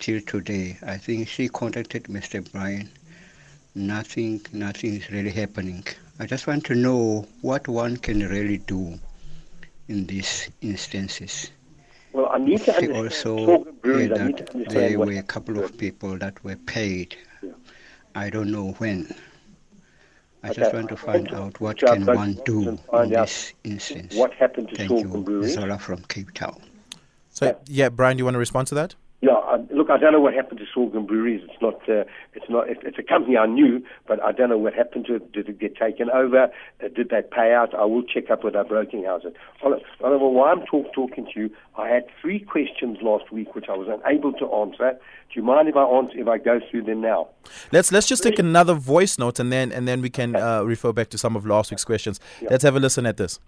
till 0.00 0.20
today. 0.22 0.76
I 0.82 0.98
think 0.98 1.28
she 1.28 1.48
contacted 1.48 2.08
Mr. 2.10 2.40
Bryan. 2.50 2.90
Nothing, 3.76 4.40
nothing 4.52 4.94
is 4.94 5.08
really 5.08 5.30
happening. 5.30 5.84
I 6.20 6.26
just 6.26 6.48
want 6.48 6.64
to 6.64 6.74
know 6.74 7.26
what 7.42 7.68
one 7.68 7.96
can 7.96 8.26
really 8.28 8.58
do 8.58 8.98
in 9.86 10.06
these 10.06 10.50
instances. 10.60 11.52
Well, 12.12 12.28
I 12.32 12.38
need 12.38 12.60
to 12.62 12.74
understand. 12.74 12.96
also 12.96 13.64
heard 13.84 14.10
that 14.10 14.66
there 14.68 14.98
were 14.98 15.12
a 15.12 15.22
couple 15.22 15.62
of 15.62 15.78
people 15.78 16.18
that 16.18 16.42
were 16.42 16.56
paid. 16.56 17.16
Yeah. 17.40 17.52
I 18.16 18.30
don't 18.30 18.50
know 18.50 18.72
when. 18.78 19.14
I 20.42 20.50
okay. 20.50 20.62
just 20.62 20.74
want 20.74 20.88
to 20.88 20.96
find 20.96 21.32
out 21.32 21.60
what 21.60 21.78
can 21.78 22.04
one 22.04 22.40
do 22.44 22.78
in 22.94 23.10
this 23.10 23.52
instance. 23.62 24.16
What 24.16 24.32
happened 24.34 24.70
to 24.70 24.76
Thank 24.76 24.90
Salcombe 24.90 25.12
you. 25.12 25.22
Brewery? 25.22 25.50
Zola 25.50 25.78
from 25.78 26.02
Cape 26.04 26.34
Town. 26.34 26.60
So, 27.30 27.56
yeah, 27.66 27.90
Bryan, 27.90 28.16
do 28.16 28.22
you 28.22 28.24
want 28.24 28.34
to 28.34 28.40
respond 28.40 28.66
to 28.68 28.74
that? 28.74 28.96
Yeah, 29.20 29.34
I, 29.34 29.64
look, 29.88 29.96
I 29.96 30.00
don't 30.00 30.12
know 30.12 30.20
what 30.20 30.34
happened 30.34 30.60
to 30.60 30.66
Sorghum 30.72 31.06
Breweries. 31.06 31.42
It's 31.44 31.60
not, 31.60 31.88
uh, 31.88 32.04
it's 32.34 32.48
not, 32.48 32.68
it's, 32.68 32.80
it's 32.84 32.98
a 32.98 33.02
company 33.02 33.36
I 33.36 33.46
knew, 33.46 33.84
but 34.06 34.22
I 34.22 34.32
don't 34.32 34.50
know 34.50 34.58
what 34.58 34.74
happened 34.74 35.06
to 35.06 35.16
it. 35.16 35.32
Did 35.32 35.48
it 35.48 35.58
get 35.58 35.76
taken 35.76 36.10
over? 36.10 36.44
Uh, 36.82 36.88
did 36.94 37.10
they 37.10 37.22
pay 37.22 37.52
out? 37.52 37.74
I 37.74 37.84
will 37.84 38.02
check 38.02 38.30
up 38.30 38.44
with 38.44 38.54
our 38.54 38.64
broking 38.64 39.04
houses. 39.04 39.32
Oliver, 39.62 40.28
while 40.28 40.52
I'm 40.52 40.64
talk, 40.66 40.92
talking 40.92 41.26
to 41.32 41.40
you, 41.40 41.50
I 41.76 41.88
had 41.88 42.04
three 42.20 42.40
questions 42.40 42.98
last 43.02 43.32
week 43.32 43.54
which 43.54 43.66
I 43.68 43.76
was 43.76 43.88
unable 43.88 44.32
to 44.34 44.52
answer. 44.52 44.92
Do 44.92 45.34
you 45.34 45.42
mind 45.42 45.68
if 45.68 45.76
I 45.76 45.84
answer 45.84 46.18
if 46.18 46.28
I 46.28 46.38
go 46.38 46.60
through 46.70 46.84
them 46.84 47.00
now? 47.00 47.28
Let's 47.70 47.92
let's 47.92 48.08
just 48.08 48.22
take 48.22 48.38
another 48.38 48.74
voice 48.74 49.18
note 49.18 49.38
and 49.38 49.52
then 49.52 49.70
and 49.72 49.86
then 49.86 50.00
we 50.00 50.08
can 50.08 50.34
uh, 50.34 50.62
refer 50.62 50.92
back 50.92 51.10
to 51.10 51.18
some 51.18 51.36
of 51.36 51.44
last 51.44 51.70
week's 51.70 51.84
questions. 51.84 52.18
Yeah. 52.40 52.48
Let's 52.50 52.64
have 52.64 52.76
a 52.76 52.80
listen 52.80 53.04
at 53.04 53.18
this. 53.18 53.38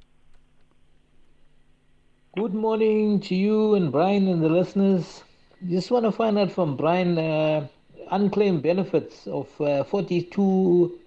Good 2.37 2.55
morning 2.55 3.21
to 3.21 3.35
you 3.35 3.75
and 3.75 3.91
Bryan 3.91 4.29
and 4.29 4.43
the 4.43 4.49
listeners. 4.49 5.25
Just 5.69 5.91
want 5.91 6.05
to 6.07 6.13
find 6.13 6.39
out 6.39 6.51
from 6.51 6.77
Bryan 6.77 7.19
uh, 7.19 7.69
unclaimed 8.11 8.63
benefits 8.63 9.27
of 9.27 9.49
uh, 9.61 9.85
42 9.85 10.99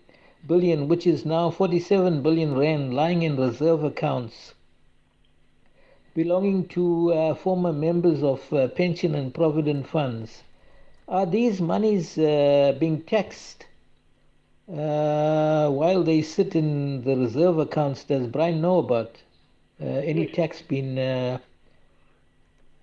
billion, 0.47 0.87
which 0.87 1.07
is 1.07 1.25
now 1.25 1.49
47 1.49 2.21
billion 2.21 2.55
rand, 2.55 2.93
lying 2.93 3.23
in 3.23 3.35
reserve 3.35 3.83
accounts 3.83 4.53
belonging 6.13 6.67
to 6.67 7.11
uh, 7.11 7.33
former 7.33 7.73
members 7.73 8.21
of 8.21 8.53
uh, 8.53 8.67
pension 8.67 9.15
and 9.15 9.33
provident 9.33 9.87
funds. 9.87 10.43
Are 11.07 11.25
these 11.25 11.59
monies 11.59 12.17
uh, 12.17 12.75
being 12.79 13.01
taxed 13.01 13.65
uh, 14.69 15.69
while 15.69 16.03
they 16.03 16.21
sit 16.21 16.55
in 16.55 17.03
the 17.03 17.17
reserve 17.17 17.57
accounts? 17.57 18.03
Does 18.03 18.27
Bryan 18.27 18.61
know 18.61 18.77
about 18.77 19.15
any 19.79 20.27
tax 20.27 20.61
being 20.61 20.97
uh, 20.97 21.39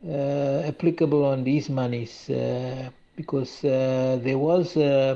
Uh, 0.03 0.63
applicable 0.65 1.27
on 1.27 1.45
these 1.45 1.69
monies 1.69 2.31
uh, 2.31 2.89
because 3.17 3.63
uh, 3.65 4.19
there 4.23 4.39
was 4.39 4.75
uh, 4.79 5.15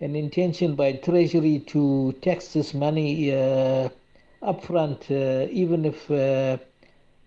an 0.00 0.16
intention 0.16 0.74
by 0.74 0.90
Treasury 0.90 1.60
to 1.60 2.12
tax 2.20 2.48
this 2.48 2.74
money 2.74 3.30
uh, 3.30 3.88
upfront, 4.42 5.08
even 5.52 5.84
if 5.84 6.10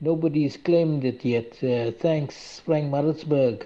nobody's 0.01 0.57
claimed 0.57 1.05
it 1.05 1.23
yet. 1.23 1.55
thanks, 1.99 2.59
Frank 2.65 2.91
Maritzburg. 2.91 3.65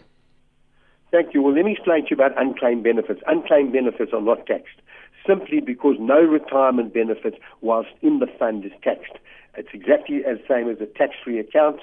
Thank 1.10 1.34
you. 1.34 1.42
Well, 1.42 1.56
let 1.56 1.66
me 1.66 1.72
explain 1.72 2.04
to 2.04 2.10
you 2.12 2.16
about 2.16 2.40
unclaimed 2.40 2.84
benefits. 2.84 3.24
Unclaimed 3.26 3.74
benefits 3.74 4.14
are 4.14 4.22
not 4.22 4.46
taxed 4.46 4.82
simply 5.26 5.62
because 5.62 5.96
no 6.00 6.22
retirement 6.22 6.94
benefit 6.94 7.40
whilst 7.62 7.90
in 8.04 8.20
the 8.20 8.28
fund 8.38 8.66
is 8.66 8.72
taxed. 8.84 9.14
It's 9.56 9.70
exactly 9.74 10.24
as 10.26 10.38
same 10.48 10.70
as 10.70 10.80
a 10.80 10.86
tax-free 10.86 11.40
account. 11.40 11.80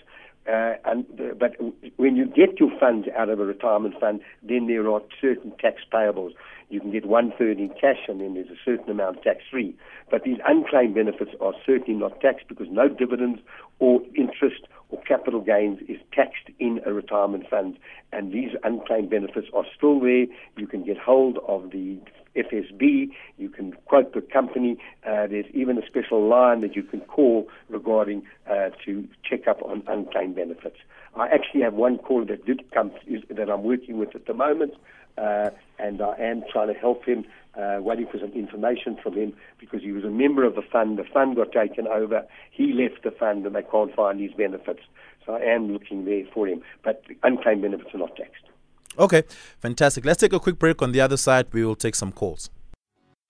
Uh, 0.50 0.75
and 0.85 1.04
uh, 1.21 1.35
but 1.38 1.54
when 1.97 2.16
you 2.16 2.26
get 2.26 2.59
your 2.59 2.71
funds 2.80 3.07
out 3.16 3.28
of 3.28 3.38
a 3.38 3.45
retirement 3.45 3.95
fund, 4.00 4.21
then 4.42 4.66
there 4.66 4.90
are 4.90 5.00
certain 5.21 5.52
tax 5.61 5.83
payables. 5.92 6.33
You 6.71 6.80
can 6.80 6.90
get 6.90 7.07
one 7.07 7.33
third 7.38 7.59
in 7.59 7.69
cash, 7.69 8.09
and 8.09 8.21
then 8.21 8.35
there's 8.35 8.49
a 8.49 8.59
certain 8.64 8.90
amount 8.90 9.23
tax 9.23 9.45
free. 9.50 9.76
But 10.11 10.25
these 10.25 10.38
unclaimed 10.47 10.95
benefits 10.95 11.33
are 11.40 11.52
certainly 11.64 11.99
not 11.99 12.21
taxed 12.21 12.49
because 12.49 12.66
no 12.71 12.88
dividends 12.88 13.40
or 13.78 14.00
interest 14.16 14.62
or 14.88 15.00
capital 15.02 15.40
gains 15.40 15.80
is 15.88 15.99
taxed 16.12 16.49
in 16.59 16.80
a 16.85 16.92
retirement 16.92 17.45
fund. 17.49 17.78
And 18.12 18.33
these 18.33 18.50
unclaimed 18.64 19.11
benefits 19.11 19.49
are 19.54 19.64
still 19.76 20.00
there. 20.00 20.26
You 20.57 20.66
can 20.66 20.85
get 20.85 20.99
hold 20.99 21.38
of 21.47 21.71
the 21.71 21.99
FSB. 22.37 23.10
You 23.38 23.49
can 23.49 23.72
quote 23.87 24.14
the 24.14 24.20
company. 24.20 24.78
Uh, 25.06 25.26
there's 25.26 25.46
even 25.52 25.78
a 25.78 25.87
special 25.87 26.26
line 26.26 26.60
that 26.62 26.76
you 26.76 26.82
can 26.82 27.00
call 27.00 27.49
regarding 27.68 28.22
uh, 28.49 28.70
to 28.84 29.08
check 29.28 29.46
up 29.49 29.62
on 29.62 29.82
unclaimed 29.87 30.37
benefits. 30.37 30.76
I 31.16 31.26
actually 31.28 31.62
have 31.62 31.75
one 31.75 31.99
call 31.99 32.25
that 32.25 32.46
did 32.46 32.70
come 32.72 32.92
that 33.30 33.50
I'm 33.50 33.64
working 33.64 33.99
with 33.99 34.14
at 34.14 34.26
the 34.26 34.34
moment, 34.34 34.75
uh, 35.18 35.50
and 35.78 36.00
I 36.00 36.14
am 36.18 36.44
trying 36.52 36.72
to 36.72 36.78
help 36.78 37.04
him, 37.04 37.25
uh, 37.58 37.78
waiting 37.80 38.06
for 38.06 38.18
some 38.18 38.32
information 38.32 38.96
from 39.02 39.14
him 39.14 39.32
because 39.58 39.82
he 39.82 39.90
was 39.90 40.04
a 40.04 40.10
member 40.10 40.44
of 40.44 40.54
the 40.54 40.62
fund. 40.62 40.99
The 40.99 41.04
fund 41.04 41.34
got 41.37 41.50
taken 41.52 41.88
over. 41.88 42.25
He 42.52 42.72
left 42.72 43.02
the 43.02 43.10
fund, 43.10 43.44
and 43.44 43.56
they 43.56 43.62
can't 43.62 43.94
find 43.94 44.20
his 44.20 44.32
benefits. 44.32 44.82
So 45.26 45.34
I 45.34 45.40
am 45.40 45.72
looking 45.72 46.04
there 46.04 46.25
for 46.32 46.46
him, 46.46 46.62
but 46.84 47.02
unclaimed 47.22 47.62
benefits 47.62 47.92
are 47.92 47.99
not 47.99 48.16
taxed. 48.16 48.50
Okay, 48.99 49.23
fantastic. 49.61 50.04
Let's 50.04 50.20
take 50.20 50.32
a 50.32 50.40
quick 50.40 50.59
break. 50.59 50.82
On 50.82 50.92
the 50.92 51.00
other 51.00 51.16
side, 51.16 51.47
we 51.52 51.64
will 51.64 51.76
take 51.76 51.94
some 51.94 52.12
calls. 52.12 52.50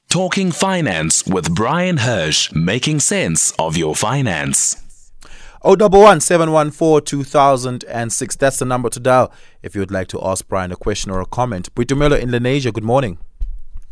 Talking 0.09 0.51
Finance 0.51 1.27
with 1.27 1.55
Bryan 1.55 1.99
Hirsch, 1.99 2.51
making 2.53 3.01
sense 3.01 3.53
of 3.59 3.77
your 3.77 3.95
finance. 3.95 4.77
011 5.63 6.21
714 6.21 7.05
2006. 7.05 8.37
That's 8.37 8.59
the 8.59 8.65
number 8.65 8.89
to 8.89 8.99
dial 8.99 9.31
if 9.63 9.75
you 9.75 9.81
would 9.81 9.91
like 9.91 10.09
to 10.09 10.19
ask 10.25 10.49
Bryan 10.49 10.73
a 10.73 10.77
question 10.77 11.13
or 11.13 11.21
a 11.21 11.27
comment. 11.27 11.73
Britumelo 11.75 12.19
in 12.19 12.31
Lenasia, 12.31 12.73
good 12.73 12.83
morning. 12.83 13.19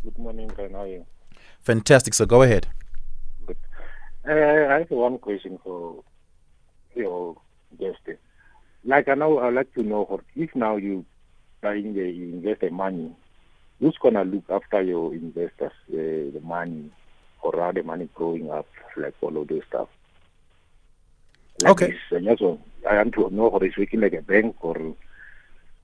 Good 0.02 0.18
morning, 0.18 0.48
Bryan. 0.48 0.72
How 0.72 0.80
are 0.80 0.86
you? 0.86 1.06
Fantastic. 1.60 2.14
So 2.14 2.24
go 2.24 2.42
ahead. 2.42 2.66
Good. 3.46 3.58
Uh, 4.26 4.32
I 4.32 4.78
have 4.78 4.90
one 4.90 5.18
question 5.18 5.58
for 5.62 6.02
your 6.94 7.36
guest. 7.78 7.98
Like 8.84 9.08
I 9.08 9.14
know, 9.14 9.38
I'd 9.38 9.54
like 9.54 9.72
to 9.74 9.82
know 9.82 10.20
if 10.34 10.54
now 10.56 10.76
you 10.76 11.04
trying 11.60 11.94
to 11.94 12.04
invest 12.04 12.60
the 12.60 12.70
money, 12.70 13.14
who's 13.80 13.96
going 13.98 14.14
to 14.14 14.22
look 14.22 14.44
after 14.50 14.82
your 14.82 15.14
investors, 15.14 15.72
the, 15.88 16.30
the 16.32 16.40
money, 16.40 16.90
or 17.42 17.52
how 17.56 17.72
the 17.72 17.82
money 17.82 18.08
growing 18.14 18.50
up, 18.50 18.66
like 18.96 19.14
all 19.20 19.36
of 19.36 19.48
those 19.48 19.62
stuff? 19.68 19.88
Like 21.62 21.72
okay. 21.72 21.96
This, 22.10 22.26
uh, 22.26 22.30
also, 22.30 22.60
I 22.88 22.96
want 22.96 23.14
to 23.14 23.30
know 23.30 23.50
how 23.50 23.58
it's 23.58 23.76
working 23.76 24.00
like 24.00 24.14
a 24.14 24.22
bank, 24.22 24.56
or 24.60 24.94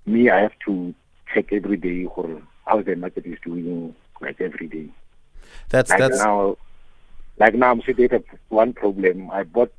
me, 0.07 0.31
I 0.31 0.41
have 0.41 0.59
to 0.67 0.95
check 1.33 1.53
every 1.53 1.77
day 1.77 2.05
or 2.05 2.43
how 2.67 2.83
the 2.83 2.97
market 2.97 3.27
is 3.27 3.39
doing, 3.45 3.95
like 4.21 4.41
every 4.41 4.69
day. 4.69 4.89
That's 5.69 5.91
like 5.91 5.99
that's 5.99 6.19
now. 6.19 6.57
Like 7.37 7.55
now, 7.55 7.73
I'm 7.73 7.83
sitting 7.83 8.13
at 8.13 8.25
one 8.49 8.73
problem. 8.73 9.31
I 9.31 9.43
bought 9.43 9.73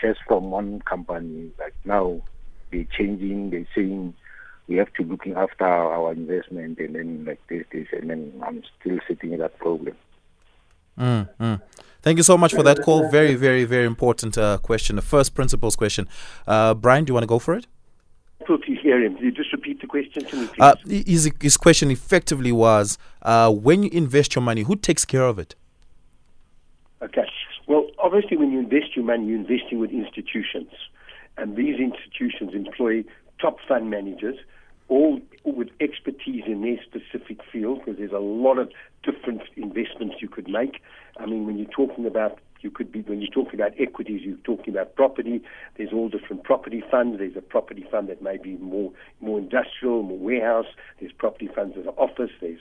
shares 0.00 0.16
from 0.26 0.50
one 0.50 0.80
company. 0.80 1.50
Like 1.58 1.74
now, 1.84 2.22
they're 2.70 2.84
changing. 2.84 3.50
They're 3.50 3.66
saying 3.74 4.14
we 4.68 4.76
have 4.76 4.92
to 4.94 5.02
looking 5.02 5.34
after 5.34 5.64
our 5.64 6.12
investment 6.12 6.78
and 6.78 6.94
then 6.94 7.24
like 7.24 7.40
this, 7.48 7.64
this, 7.72 7.86
and 7.92 8.10
then 8.10 8.32
I'm 8.46 8.62
still 8.80 8.98
sitting 9.08 9.32
in 9.32 9.40
that 9.40 9.58
problem. 9.58 9.96
Mm, 10.98 11.28
mm. 11.40 11.60
Thank 12.02 12.16
you 12.16 12.22
so 12.22 12.36
much 12.36 12.52
for 12.52 12.62
that 12.64 12.82
call. 12.82 13.08
Very, 13.10 13.34
very, 13.34 13.64
very 13.64 13.86
important 13.86 14.36
uh, 14.36 14.58
question. 14.58 14.96
The 14.96 15.02
first 15.02 15.34
principles 15.34 15.76
question. 15.76 16.08
Uh, 16.46 16.74
Bryan, 16.74 17.04
do 17.04 17.10
you 17.10 17.14
want 17.14 17.22
to 17.22 17.28
go 17.28 17.38
for 17.38 17.54
it? 17.54 17.66
Difficulty 18.40 18.74
hearing. 18.74 19.14
Can 19.14 19.24
you 19.24 19.30
just 19.30 19.52
repeat 19.52 19.80
the 19.80 19.86
question 19.86 20.24
to 20.24 20.36
me, 20.36 20.46
please? 20.48 20.60
Uh, 20.60 20.74
his, 20.84 21.30
his 21.40 21.56
question 21.56 21.90
effectively 21.92 22.50
was 22.50 22.98
uh, 23.22 23.50
when 23.52 23.84
you 23.84 23.90
invest 23.92 24.34
your 24.34 24.42
money, 24.42 24.62
who 24.62 24.74
takes 24.74 25.04
care 25.04 25.22
of 25.24 25.38
it? 25.38 25.54
Okay. 27.00 27.26
Well, 27.68 27.86
obviously, 27.98 28.36
when 28.36 28.50
you 28.50 28.58
invest 28.58 28.96
your 28.96 29.04
money, 29.04 29.26
you're 29.26 29.38
investing 29.38 29.78
with 29.78 29.90
institutions. 29.90 30.72
And 31.38 31.56
these 31.56 31.78
institutions 31.78 32.52
employ 32.52 33.04
top 33.42 33.58
fund 33.68 33.90
managers 33.90 34.36
all 34.88 35.20
with 35.44 35.68
expertise 35.80 36.44
in 36.46 36.62
their 36.62 36.78
specific 36.84 37.38
field, 37.50 37.80
because 37.80 37.98
there's 37.98 38.12
a 38.12 38.18
lot 38.18 38.58
of 38.58 38.70
different 39.02 39.42
investments 39.56 40.16
you 40.20 40.28
could 40.28 40.48
make. 40.48 40.82
I 41.18 41.26
mean, 41.26 41.46
when 41.46 41.56
you're 41.58 41.70
talking 41.70 42.06
about 42.06 42.38
you 42.60 42.70
could 42.70 42.92
be 42.92 43.00
when 43.00 43.20
you're 43.20 43.30
talking 43.30 43.58
about 43.58 43.72
equities, 43.78 44.22
you're 44.22 44.36
talking 44.44 44.72
about 44.72 44.94
property. 44.94 45.42
There's 45.76 45.92
all 45.92 46.08
different 46.08 46.44
property 46.44 46.82
funds. 46.90 47.18
There's 47.18 47.36
a 47.36 47.40
property 47.40 47.84
fund 47.90 48.08
that 48.08 48.22
may 48.22 48.36
be 48.36 48.56
more 48.58 48.92
more 49.20 49.38
industrial, 49.38 50.02
more 50.02 50.18
warehouse. 50.18 50.72
There's 51.00 51.12
property 51.12 51.48
funds 51.52 51.74
that 51.76 51.86
are 51.86 51.98
office. 51.98 52.30
There's 52.40 52.60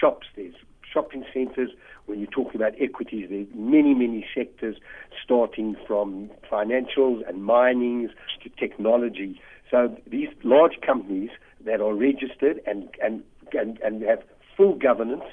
shops. 0.00 0.26
There's 0.36 0.54
shopping 0.90 1.24
centres. 1.34 1.70
When 2.06 2.18
you're 2.18 2.30
talking 2.30 2.56
about 2.56 2.72
equities, 2.80 3.28
there's 3.30 3.46
many 3.54 3.94
many 3.94 4.26
sectors, 4.34 4.76
starting 5.22 5.76
from 5.86 6.30
financials 6.50 7.26
and 7.28 7.44
minings 7.44 8.10
to 8.42 8.48
technology. 8.50 9.40
So 9.70 9.96
these 10.06 10.28
large 10.42 10.80
companies 10.84 11.30
that 11.64 11.80
are 11.80 11.94
registered 11.94 12.60
and, 12.66 12.88
and, 13.02 13.22
and, 13.52 13.78
and 13.78 14.02
have 14.02 14.22
full 14.56 14.74
governance 14.74 15.24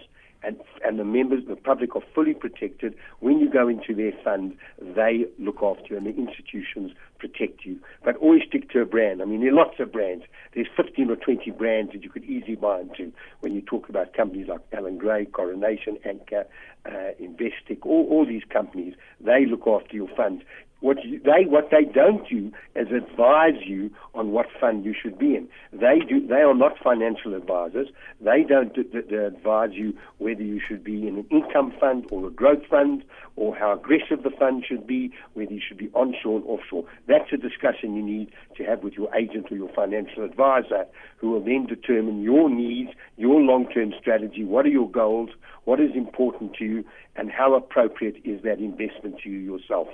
and, 0.43 0.57
and 0.85 0.97
the 0.97 1.03
members, 1.03 1.43
the 1.47 1.55
public 1.55 1.95
are 1.95 2.03
fully 2.15 2.33
protected. 2.33 2.95
When 3.19 3.39
you 3.39 3.49
go 3.49 3.67
into 3.67 3.93
their 3.93 4.13
fund, 4.23 4.55
they 4.79 5.25
look 5.37 5.57
after 5.61 5.83
you 5.89 5.97
and 5.97 6.05
the 6.05 6.15
institutions 6.15 6.91
protect 7.17 7.65
you. 7.65 7.79
But 8.03 8.15
always 8.17 8.43
stick 8.47 8.69
to 8.71 8.81
a 8.81 8.85
brand. 8.85 9.21
I 9.21 9.25
mean, 9.25 9.41
there 9.41 9.51
are 9.51 9.55
lots 9.55 9.79
of 9.79 9.91
brands. 9.91 10.23
There's 10.55 10.67
15 10.77 11.11
or 11.11 11.17
20 11.17 11.51
brands 11.51 11.91
that 11.91 12.03
you 12.03 12.09
could 12.09 12.23
easily 12.23 12.55
buy 12.55 12.81
into 12.81 13.11
when 13.41 13.53
you 13.53 13.61
talk 13.61 13.89
about 13.89 14.13
companies 14.13 14.47
like 14.47 14.61
Allan 14.71 14.97
Gray, 14.97 15.25
Coronation, 15.25 15.97
Anchor, 16.05 16.45
uh, 16.85 17.11
Investec, 17.21 17.79
all, 17.83 18.07
all 18.09 18.25
these 18.25 18.43
companies, 18.49 18.93
they 19.19 19.45
look 19.45 19.67
after 19.67 19.95
your 19.95 20.09
funds. 20.15 20.43
What 20.81 21.03
you, 21.03 21.19
they 21.19 21.45
what 21.45 21.71
they 21.71 21.83
don't 21.83 22.27
do 22.29 22.51
is 22.75 22.87
advise 22.91 23.61
you 23.65 23.91
on 24.13 24.31
what 24.31 24.47
fund 24.61 24.85
you 24.85 24.93
should 24.99 25.19
be 25.19 25.35
in. 25.35 25.49
They 25.73 25.99
do. 26.07 26.25
They 26.25 26.35
are 26.35 26.55
not 26.55 26.77
financial 26.81 27.35
advisors. 27.35 27.89
They 28.21 28.43
don't 28.47 28.73
d- 28.73 28.83
d- 28.83 29.15
advise 29.15 29.71
you 29.73 29.93
whether 30.19 30.41
you 30.41 30.61
should 30.65 30.83
be 30.83 31.07
in 31.07 31.17
an 31.17 31.25
income 31.31 31.73
fund 31.79 32.05
or 32.11 32.27
a 32.27 32.31
growth 32.31 32.65
fund 32.69 33.03
or 33.35 33.55
how 33.55 33.73
aggressive 33.73 34.23
the 34.23 34.29
fund 34.29 34.65
should 34.67 34.87
be, 34.87 35.11
whether 35.33 35.53
you 35.53 35.61
should 35.65 35.77
be 35.77 35.89
onshore 35.93 36.41
or 36.45 36.59
offshore. 36.59 36.85
That's 37.07 37.31
a 37.33 37.37
discussion 37.37 37.95
you 37.95 38.03
need 38.03 38.31
to 38.55 38.63
have 38.63 38.83
with 38.83 38.93
your 38.93 39.13
agent 39.15 39.47
or 39.51 39.57
your 39.57 39.69
financial 39.73 40.23
advisor, 40.23 40.85
who 41.17 41.31
will 41.31 41.43
then 41.43 41.65
determine 41.65 42.21
your 42.21 42.49
needs, 42.49 42.91
your 43.17 43.39
long-term 43.41 43.93
strategy. 43.99 44.43
What 44.43 44.65
are 44.65 44.69
your 44.69 44.89
goals? 44.89 45.29
What 45.65 45.79
is 45.79 45.91
important 45.95 46.53
to 46.55 46.65
you, 46.65 46.85
and 47.15 47.29
how 47.31 47.53
appropriate 47.53 48.15
is 48.23 48.41
that 48.43 48.59
investment 48.59 49.19
to 49.23 49.29
you 49.29 49.39
yourself? 49.39 49.87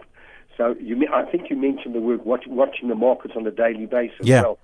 So 0.58 0.76
you, 0.80 1.08
I 1.14 1.24
think 1.24 1.50
you 1.50 1.56
mentioned 1.56 1.96
the 1.96 2.00
word 2.00 2.26
watch, 2.26 2.46
watching 2.48 2.90
the 2.90 2.96
markets 2.96 3.34
on 3.36 3.46
a 3.46 3.52
daily 3.52 3.86
basis. 3.86 4.18
Yeah. 4.22 4.42
Well, 4.42 4.60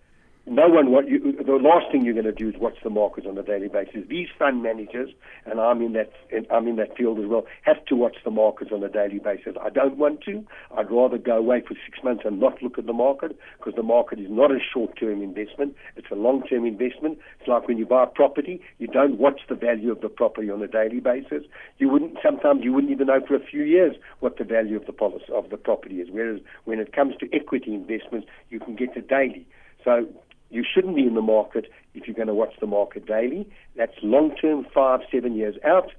no 0.51 0.67
one 0.67 0.91
what 0.91 1.07
you, 1.07 1.31
the 1.31 1.53
last 1.53 1.89
thing 1.91 2.03
you're 2.03 2.13
going 2.13 2.25
to 2.25 2.33
do 2.33 2.49
is 2.49 2.55
watch 2.57 2.75
the 2.83 2.89
markets 2.89 3.25
on 3.25 3.37
a 3.37 3.41
daily 3.41 3.69
basis. 3.69 4.03
These 4.09 4.27
fund 4.37 4.61
managers, 4.61 5.09
and 5.45 5.61
I'm 5.61 5.81
in 5.81 5.93
that 5.93 6.11
I'm 6.51 6.67
in 6.67 6.75
that 6.75 6.97
field 6.97 7.19
as 7.19 7.25
well, 7.25 7.45
have 7.61 7.83
to 7.85 7.95
watch 7.95 8.17
the 8.25 8.31
markets 8.31 8.71
on 8.73 8.83
a 8.83 8.89
daily 8.89 9.19
basis. 9.19 9.55
I 9.61 9.69
don't 9.69 9.95
want 9.95 10.21
to. 10.25 10.45
I'd 10.77 10.91
rather 10.91 11.17
go 11.17 11.37
away 11.37 11.61
for 11.65 11.75
six 11.85 12.03
months 12.03 12.23
and 12.25 12.41
not 12.41 12.61
look 12.61 12.77
at 12.77 12.85
the 12.85 12.93
market 12.93 13.37
because 13.57 13.75
the 13.75 13.83
market 13.83 14.19
is 14.19 14.27
not 14.29 14.51
a 14.51 14.59
short-term 14.59 15.21
investment. 15.21 15.73
It's 15.95 16.11
a 16.11 16.15
long-term 16.15 16.65
investment. 16.65 17.19
It's 17.39 17.47
like 17.47 17.69
when 17.69 17.77
you 17.77 17.85
buy 17.85 18.03
a 18.03 18.07
property, 18.07 18.61
you 18.77 18.87
don't 18.87 19.17
watch 19.17 19.39
the 19.47 19.55
value 19.55 19.91
of 19.91 20.01
the 20.01 20.09
property 20.09 20.49
on 20.49 20.61
a 20.61 20.67
daily 20.67 20.99
basis. 20.99 21.43
You 21.77 21.87
wouldn't. 21.87 22.17
Sometimes 22.21 22.65
you 22.65 22.73
wouldn't 22.73 22.91
even 22.91 23.07
know 23.07 23.21
for 23.25 23.35
a 23.35 23.45
few 23.45 23.63
years 23.63 23.95
what 24.19 24.37
the 24.37 24.43
value 24.43 24.75
of 24.75 24.85
the 24.85 24.93
policy 24.93 25.31
of 25.33 25.49
the 25.49 25.57
property 25.57 26.01
is. 26.01 26.09
Whereas 26.11 26.41
when 26.65 26.79
it 26.79 26.91
comes 26.91 27.15
to 27.21 27.33
equity 27.33 27.73
investments, 27.73 28.27
you 28.49 28.59
can 28.59 28.75
get 28.75 28.97
it 28.97 29.07
daily. 29.07 29.47
So 29.83 30.07
you 30.51 30.63
shouldn't 30.63 30.95
be 30.95 31.03
in 31.03 31.15
the 31.15 31.21
market 31.21 31.65
if 31.93 32.07
you're 32.07 32.15
going 32.15 32.27
to 32.27 32.33
watch 32.33 32.53
the 32.59 32.67
market 32.67 33.05
daily. 33.05 33.49
That's 33.75 33.93
long 34.03 34.35
term, 34.35 34.65
five, 34.73 34.99
seven 35.11 35.35
years 35.35 35.55
out. 35.65 35.91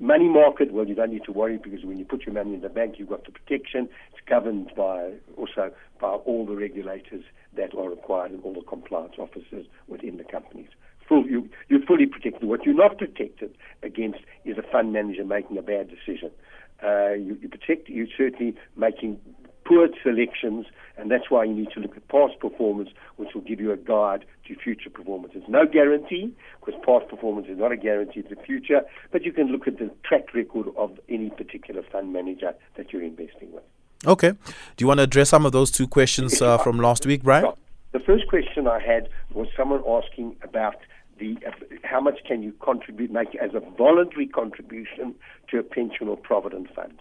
Money 0.00 0.28
market, 0.28 0.72
well, 0.72 0.86
you 0.86 0.94
don't 0.96 1.12
need 1.12 1.24
to 1.24 1.32
worry 1.32 1.56
because 1.56 1.84
when 1.84 1.98
you 1.98 2.04
put 2.04 2.22
your 2.26 2.34
money 2.34 2.54
in 2.54 2.60
the 2.60 2.68
bank, 2.68 2.96
you've 2.98 3.08
got 3.08 3.24
the 3.24 3.30
protection. 3.30 3.88
It's 4.12 4.28
governed 4.28 4.72
by 4.76 5.12
also 5.36 5.72
by 6.00 6.08
all 6.08 6.44
the 6.44 6.56
regulators 6.56 7.24
that 7.56 7.74
are 7.74 7.88
required 7.88 8.32
and 8.32 8.42
all 8.42 8.54
the 8.54 8.62
compliance 8.62 9.14
officers 9.18 9.66
within 9.86 10.16
the 10.16 10.24
companies. 10.24 10.68
Full, 11.08 11.26
you, 11.26 11.48
you're 11.68 11.84
fully 11.86 12.06
protected. 12.06 12.48
What 12.48 12.64
you're 12.64 12.74
not 12.74 12.98
protected 12.98 13.54
against 13.82 14.20
is 14.44 14.58
a 14.58 14.62
fund 14.62 14.92
manager 14.92 15.24
making 15.24 15.58
a 15.58 15.62
bad 15.62 15.88
decision. 15.88 16.30
Uh, 16.82 17.12
you, 17.12 17.38
you 17.40 17.48
protect, 17.48 17.88
you're 17.88 18.06
certainly 18.16 18.56
making 18.76 19.20
poor 19.64 19.88
selections, 20.02 20.66
and 20.96 21.10
that's 21.10 21.30
why 21.30 21.44
you 21.44 21.54
need 21.54 21.70
to 21.74 21.80
look 21.80 21.96
at 21.96 22.06
past 22.08 22.38
performance, 22.40 22.90
which 23.16 23.30
will 23.34 23.42
give 23.42 23.60
you 23.60 23.72
a 23.72 23.76
guide 23.76 24.24
to 24.46 24.54
future 24.54 24.90
performance. 24.90 25.32
It's 25.34 25.48
no 25.48 25.66
guarantee, 25.66 26.34
because 26.60 26.80
past 26.84 27.08
performance 27.08 27.48
is 27.48 27.58
not 27.58 27.72
a 27.72 27.76
guarantee 27.76 28.20
of 28.20 28.28
the 28.28 28.36
future, 28.36 28.82
but 29.10 29.24
you 29.24 29.32
can 29.32 29.48
look 29.48 29.66
at 29.66 29.78
the 29.78 29.90
track 30.04 30.34
record 30.34 30.68
of 30.76 30.98
any 31.08 31.30
particular 31.30 31.82
fund 31.82 32.12
manager 32.12 32.54
that 32.76 32.92
you're 32.92 33.02
investing 33.02 33.52
with. 33.52 33.64
Okay. 34.06 34.30
Do 34.30 34.82
you 34.82 34.86
want 34.86 34.98
to 34.98 35.04
address 35.04 35.30
some 35.30 35.46
of 35.46 35.52
those 35.52 35.70
two 35.70 35.88
questions 35.88 36.42
uh, 36.42 36.58
from 36.58 36.78
last 36.78 37.06
week, 37.06 37.22
Bryan? 37.22 37.52
The 37.92 38.00
first 38.00 38.28
question 38.28 38.66
I 38.66 38.80
had 38.80 39.08
was 39.32 39.48
someone 39.56 39.82
asking 39.88 40.36
about 40.42 40.76
the 41.18 41.38
uh, 41.46 41.52
how 41.84 42.00
much 42.00 42.18
can 42.26 42.42
you 42.42 42.52
contribute, 42.60 43.10
make 43.10 43.34
as 43.36 43.50
a 43.54 43.60
voluntary 43.60 44.26
contribution 44.26 45.14
to 45.48 45.58
a 45.58 45.62
pension 45.62 46.08
or 46.08 46.16
provident 46.16 46.74
fund. 46.74 46.98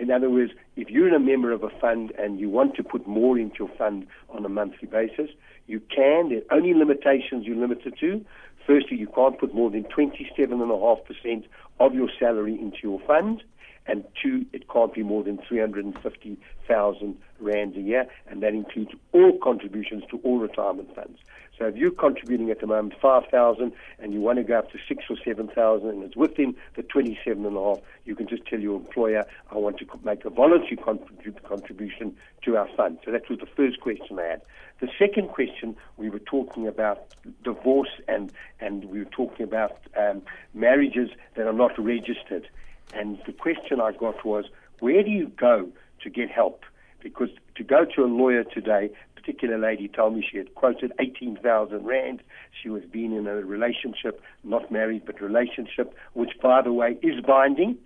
In 0.00 0.10
other 0.10 0.28
words, 0.28 0.52
if 0.76 0.90
you're 0.90 1.14
a 1.14 1.20
member 1.20 1.52
of 1.52 1.62
a 1.62 1.70
fund 1.80 2.12
and 2.18 2.40
you 2.40 2.50
want 2.50 2.74
to 2.76 2.82
put 2.82 3.06
more 3.06 3.38
into 3.38 3.56
your 3.60 3.76
fund 3.76 4.06
on 4.28 4.44
a 4.44 4.48
monthly 4.48 4.88
basis, 4.88 5.30
you 5.66 5.80
can. 5.80 6.30
There 6.30 6.42
are 6.50 6.56
only 6.56 6.74
limitations 6.74 7.46
you're 7.46 7.56
limited 7.56 7.94
to. 8.00 8.24
Firstly, 8.66 8.96
you 8.96 9.06
can't 9.06 9.38
put 9.38 9.54
more 9.54 9.70
than 9.70 9.84
27.5% 9.84 11.44
of 11.80 11.94
your 11.94 12.08
salary 12.18 12.58
into 12.60 12.78
your 12.82 13.00
fund. 13.06 13.42
And 13.86 14.04
two, 14.22 14.46
it 14.52 14.68
can't 14.68 14.94
be 14.94 15.02
more 15.02 15.22
than 15.22 15.38
350,000 15.46 17.16
rand 17.40 17.76
a 17.76 17.80
year, 17.80 18.06
and 18.26 18.42
that 18.42 18.54
includes 18.54 18.92
all 19.12 19.38
contributions 19.42 20.04
to 20.10 20.18
all 20.24 20.38
retirement 20.38 20.94
funds. 20.94 21.18
So 21.58 21.66
if 21.66 21.76
you're 21.76 21.92
contributing 21.92 22.50
at 22.50 22.60
the 22.60 22.66
moment 22.66 22.94
5,000 23.00 23.72
and 24.00 24.12
you 24.12 24.20
want 24.20 24.38
to 24.38 24.44
go 24.44 24.58
up 24.58 24.72
to 24.72 24.78
6 24.88 25.04
or 25.08 25.16
7,000 25.24 25.88
and 25.88 26.02
it's 26.02 26.16
within 26.16 26.56
the 26.74 26.82
27 26.82 27.44
and 27.44 27.56
a 27.56 27.60
half, 27.60 27.78
you 28.04 28.16
can 28.16 28.26
just 28.26 28.44
tell 28.46 28.58
your 28.58 28.76
employer, 28.76 29.24
I 29.52 29.56
want 29.56 29.78
to 29.78 29.86
make 30.02 30.24
a 30.24 30.30
voluntary 30.30 30.76
contrib- 30.76 31.42
contribution 31.44 32.16
to 32.44 32.56
our 32.56 32.68
fund. 32.76 32.98
So 33.04 33.12
that 33.12 33.28
was 33.30 33.38
the 33.38 33.46
first 33.46 33.80
question 33.80 34.18
I 34.18 34.24
had. 34.24 34.42
The 34.80 34.88
second 34.98 35.28
question, 35.28 35.76
we 35.96 36.10
were 36.10 36.18
talking 36.18 36.66
about 36.66 37.14
divorce 37.44 38.00
and, 38.08 38.32
and 38.60 38.86
we 38.86 38.98
were 38.98 39.10
talking 39.10 39.44
about 39.44 39.78
um, 39.96 40.22
marriages 40.54 41.10
that 41.36 41.46
are 41.46 41.52
not 41.52 41.78
registered. 41.78 42.48
And 42.92 43.18
the 43.26 43.32
question 43.32 43.80
I 43.80 43.92
got 43.92 44.24
was, 44.24 44.44
where 44.80 45.02
do 45.02 45.10
you 45.10 45.28
go 45.28 45.68
to 46.02 46.10
get 46.10 46.30
help? 46.30 46.64
Because 47.02 47.30
to 47.56 47.64
go 47.64 47.84
to 47.96 48.02
a 48.02 48.06
lawyer 48.06 48.44
today, 48.44 48.90
a 49.16 49.20
particular 49.20 49.58
lady 49.58 49.88
told 49.88 50.14
me 50.14 50.26
she 50.28 50.38
had 50.38 50.54
quoted 50.54 50.92
18,000 50.98 51.84
rand. 51.84 52.22
She 52.62 52.68
was 52.68 52.82
being 52.90 53.14
in 53.14 53.26
a 53.26 53.36
relationship, 53.36 54.20
not 54.42 54.70
married, 54.70 55.04
but 55.04 55.20
relationship, 55.20 55.94
which, 56.14 56.32
by 56.42 56.62
the 56.62 56.72
way, 56.72 56.98
is 57.02 57.20
binding. 57.24 57.76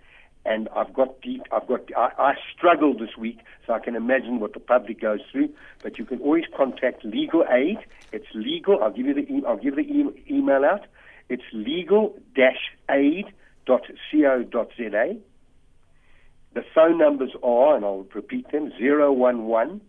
And 0.44 0.68
I've 0.74 0.94
got 0.94 1.20
deep, 1.20 1.42
I've 1.52 1.66
got, 1.66 1.80
I, 1.96 2.10
I 2.18 2.34
struggled 2.56 3.00
this 3.00 3.16
week, 3.18 3.40
so 3.66 3.74
I 3.74 3.80
can 3.80 3.94
imagine 3.96 4.40
what 4.40 4.54
the 4.54 4.60
public 4.60 5.00
goes 5.00 5.20
through. 5.30 5.50
But 5.82 5.98
you 5.98 6.04
can 6.04 6.20
always 6.20 6.44
contact 6.56 7.04
legal 7.04 7.44
aid. 7.50 7.78
It's 8.12 8.28
legal. 8.34 8.82
I'll 8.82 8.92
give 8.92 9.06
you 9.06 9.14
the, 9.14 9.46
I'll 9.46 9.58
give 9.58 9.76
the 9.76 9.82
e- 9.82 10.24
email 10.30 10.64
out. 10.64 10.86
It's 11.28 11.42
legal-aid.co.za. 13.68 15.16
The 16.54 16.62
phone 16.74 16.98
numbers 16.98 17.32
are, 17.42 17.76
and 17.76 17.84
I'll 17.84 18.06
repeat 18.14 18.50
them, 18.50 18.72
011 18.80 19.80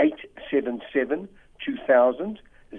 877 0.00 1.28
2000, 1.64 2.38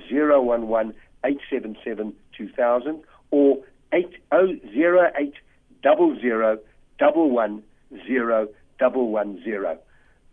011 0.10 0.94
877 1.24 2.14
2000, 2.38 3.04
or 3.32 3.58
8008 3.94 5.34
00 5.84 6.60
110 7.00 8.94
110. 8.94 9.78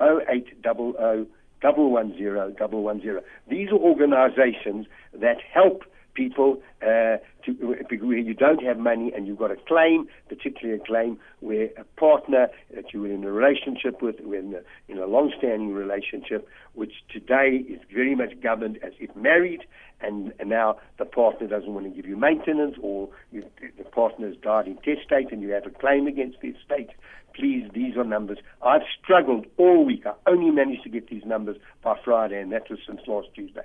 0800 0.00 1.26
110 1.62 2.82
110. 2.82 3.20
These 3.48 3.68
are 3.70 3.74
organizations 3.74 4.86
that 5.12 5.36
help 5.52 5.84
people 6.14 6.62
uh, 6.82 7.16
to, 7.44 7.52
where 7.60 8.18
you 8.18 8.34
don't 8.34 8.62
have 8.62 8.78
money 8.78 9.12
and 9.14 9.26
you've 9.26 9.38
got 9.38 9.50
a 9.50 9.56
claim, 9.56 10.06
particularly 10.28 10.80
a 10.80 10.84
claim 10.84 11.18
where 11.40 11.68
a 11.76 11.84
partner 11.98 12.48
that 12.74 12.92
you 12.92 13.00
were 13.02 13.10
in 13.10 13.24
a 13.24 13.32
relationship 13.32 14.02
with, 14.02 14.20
in 14.20 14.54
a, 14.54 14.92
in 14.92 14.98
a 14.98 15.06
long-standing 15.06 15.72
relationship, 15.72 16.48
which 16.74 16.92
today 17.10 17.64
is 17.68 17.80
very 17.92 18.14
much 18.14 18.40
governed 18.42 18.78
as 18.82 18.92
if 19.00 19.14
married, 19.16 19.62
and, 20.00 20.32
and 20.38 20.48
now 20.48 20.76
the 20.98 21.04
partner 21.04 21.46
doesn't 21.46 21.72
want 21.72 21.86
to 21.86 21.90
give 21.90 22.06
you 22.06 22.16
maintenance, 22.16 22.76
or 22.82 23.08
you, 23.30 23.44
the 23.78 23.84
partner 23.84 24.28
has 24.28 24.36
died 24.36 24.66
intestate 24.66 25.32
and 25.32 25.42
you 25.42 25.50
have 25.50 25.66
a 25.66 25.70
claim 25.70 26.06
against 26.06 26.40
the 26.40 26.48
estate. 26.48 26.90
Please, 27.34 27.70
these 27.72 27.96
are 27.96 28.04
numbers. 28.04 28.38
I've 28.62 28.82
struggled 29.02 29.46
all 29.56 29.84
week. 29.84 30.04
I 30.04 30.12
only 30.26 30.50
managed 30.50 30.82
to 30.82 30.90
get 30.90 31.08
these 31.08 31.24
numbers 31.24 31.56
by 31.82 31.98
Friday, 32.04 32.40
and 32.40 32.52
that 32.52 32.68
was 32.68 32.78
since 32.86 33.00
last 33.06 33.28
Tuesday. 33.34 33.62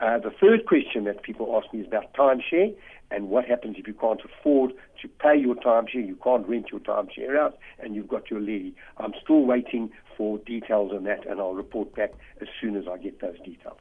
Uh, 0.00 0.18
the 0.18 0.30
third 0.30 0.66
question 0.66 1.04
that 1.04 1.22
people 1.22 1.60
ask 1.62 1.72
me 1.72 1.80
is 1.80 1.86
about 1.86 2.12
timeshare 2.14 2.74
and 3.10 3.28
what 3.28 3.44
happens 3.44 3.76
if 3.78 3.86
you 3.86 3.94
can't 3.94 4.20
afford 4.24 4.72
to 5.00 5.08
pay 5.08 5.36
your 5.36 5.54
timeshare, 5.54 6.06
you 6.06 6.18
can't 6.22 6.46
rent 6.48 6.66
your 6.70 6.80
timeshare 6.80 7.38
out, 7.38 7.58
and 7.78 7.94
you've 7.94 8.08
got 8.08 8.30
your 8.30 8.40
levy. 8.40 8.74
I'm 8.98 9.12
still 9.22 9.44
waiting 9.44 9.90
for 10.16 10.38
details 10.38 10.92
on 10.92 11.04
that, 11.04 11.26
and 11.26 11.40
I'll 11.40 11.54
report 11.54 11.94
back 11.94 12.12
as 12.40 12.48
soon 12.60 12.76
as 12.76 12.84
I 12.88 12.96
get 12.98 13.20
those 13.20 13.38
details. 13.44 13.78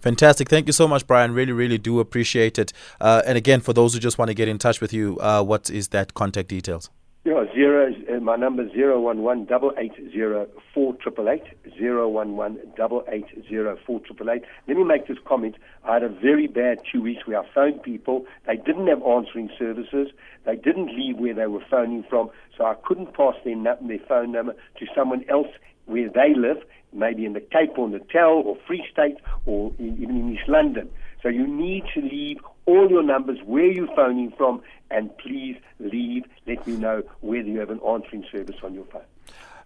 Fantastic. 0.00 0.48
Thank 0.48 0.66
you 0.66 0.72
so 0.72 0.88
much, 0.88 1.06
Bryan. 1.06 1.32
Really, 1.32 1.52
really 1.52 1.78
do 1.78 2.00
appreciate 2.00 2.58
it. 2.58 2.72
Uh, 3.00 3.22
and 3.26 3.38
again, 3.38 3.60
for 3.60 3.72
those 3.72 3.94
who 3.94 4.00
just 4.00 4.18
want 4.18 4.28
to 4.28 4.34
get 4.34 4.48
in 4.48 4.58
touch 4.58 4.80
with 4.80 4.92
you, 4.92 5.18
uh, 5.20 5.42
what 5.42 5.70
is 5.70 5.88
that 5.88 6.14
contact 6.14 6.48
details? 6.48 6.90
Yeah, 7.24 7.44
zero. 7.54 7.94
Uh, 8.12 8.18
my 8.18 8.34
number 8.34 8.64
is 8.64 8.72
zero 8.72 8.98
one 9.00 9.22
one 9.22 9.44
double 9.44 9.72
eight 9.78 9.92
zero 10.10 10.48
four 10.74 10.96
triple 10.96 11.28
eight 11.28 11.44
zero 11.78 12.08
one 12.08 12.36
one 12.36 12.58
double 12.76 13.04
eight 13.06 13.26
zero 13.48 13.78
four 13.86 14.00
triple 14.00 14.28
eight. 14.28 14.42
Let 14.66 14.76
me 14.76 14.82
make 14.82 15.06
this 15.06 15.18
comment. 15.24 15.54
I 15.84 15.94
had 15.94 16.02
a 16.02 16.08
very 16.08 16.48
bad 16.48 16.78
two 16.90 17.00
weeks 17.00 17.24
where 17.24 17.38
I 17.38 17.46
phoned 17.54 17.84
people. 17.84 18.26
They 18.48 18.56
didn't 18.56 18.88
have 18.88 19.04
answering 19.04 19.50
services. 19.56 20.08
They 20.46 20.56
didn't 20.56 20.96
leave 20.96 21.16
where 21.18 21.32
they 21.32 21.46
were 21.46 21.62
phoning 21.70 22.04
from, 22.10 22.28
so 22.58 22.64
I 22.64 22.74
couldn't 22.84 23.14
pass 23.14 23.36
their, 23.44 23.54
their 23.54 24.00
phone 24.08 24.32
number 24.32 24.54
to 24.80 24.86
someone 24.92 25.24
else 25.30 25.46
where 25.86 26.10
they 26.12 26.34
live, 26.36 26.64
maybe 26.92 27.24
in 27.24 27.34
the 27.34 27.40
Cape 27.40 27.78
or 27.78 27.88
Natal 27.88 28.42
or 28.44 28.56
Free 28.66 28.84
State 28.90 29.18
or 29.46 29.72
in, 29.78 29.96
even 30.02 30.16
in 30.16 30.32
East 30.34 30.48
London. 30.48 30.90
So 31.22 31.28
you 31.28 31.46
need 31.46 31.84
to 31.94 32.00
leave 32.00 32.38
all 32.66 32.90
your 32.90 33.02
numbers, 33.02 33.38
where 33.44 33.70
you're 33.70 33.94
phoning 33.94 34.32
from, 34.36 34.62
and 34.90 35.16
please 35.18 35.56
leave. 35.78 36.24
Let 36.46 36.66
me 36.66 36.76
know 36.76 37.02
whether 37.20 37.48
you 37.48 37.60
have 37.60 37.70
an 37.70 37.80
answering 37.86 38.24
service 38.30 38.56
on 38.62 38.74
your 38.74 38.84
phone. 38.86 39.02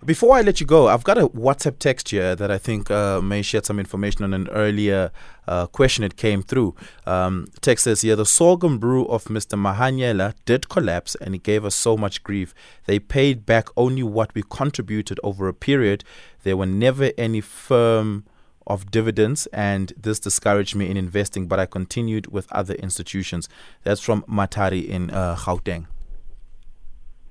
Before 0.04 0.36
I 0.36 0.42
let 0.42 0.60
you 0.60 0.66
go, 0.66 0.88
I've 0.88 1.04
got 1.04 1.16
a 1.16 1.26
WhatsApp 1.28 1.78
text 1.78 2.10
here 2.10 2.36
that 2.36 2.50
I 2.50 2.58
think 2.58 2.90
uh, 2.90 3.22
may 3.22 3.40
shed 3.40 3.64
some 3.64 3.78
information 3.78 4.24
on 4.24 4.34
an 4.34 4.46
earlier 4.50 5.10
uh, 5.48 5.66
question 5.68 6.02
that 6.02 6.16
came 6.16 6.42
through. 6.42 6.74
Um, 7.06 7.46
text 7.62 7.84
says 7.84 8.02
here 8.02 8.14
the 8.14 8.26
sorghum 8.26 8.78
brew 8.78 9.06
of 9.06 9.24
Mr. 9.24 9.58
Mahanyela 9.58 10.34
did 10.44 10.68
collapse 10.68 11.14
and 11.14 11.34
it 11.34 11.42
gave 11.42 11.64
us 11.64 11.74
so 11.74 11.96
much 11.96 12.22
grief. 12.22 12.54
They 12.84 12.98
paid 12.98 13.46
back 13.46 13.68
only 13.74 14.02
what 14.02 14.34
we 14.34 14.42
contributed 14.42 15.18
over 15.24 15.48
a 15.48 15.54
period. 15.54 16.04
There 16.42 16.58
were 16.58 16.66
never 16.66 17.12
any 17.16 17.40
firm 17.40 18.26
of 18.66 18.90
dividends, 18.90 19.46
and 19.52 19.92
this 19.96 20.18
discouraged 20.18 20.74
me 20.74 20.90
in 20.90 20.96
investing, 20.96 21.46
but 21.46 21.58
I 21.58 21.66
continued 21.66 22.28
with 22.32 22.50
other 22.52 22.74
institutions. 22.74 23.48
That's 23.84 24.00
from 24.00 24.22
Matari 24.22 24.86
in 24.86 25.10
uh, 25.10 25.36
Gauteng. 25.36 25.86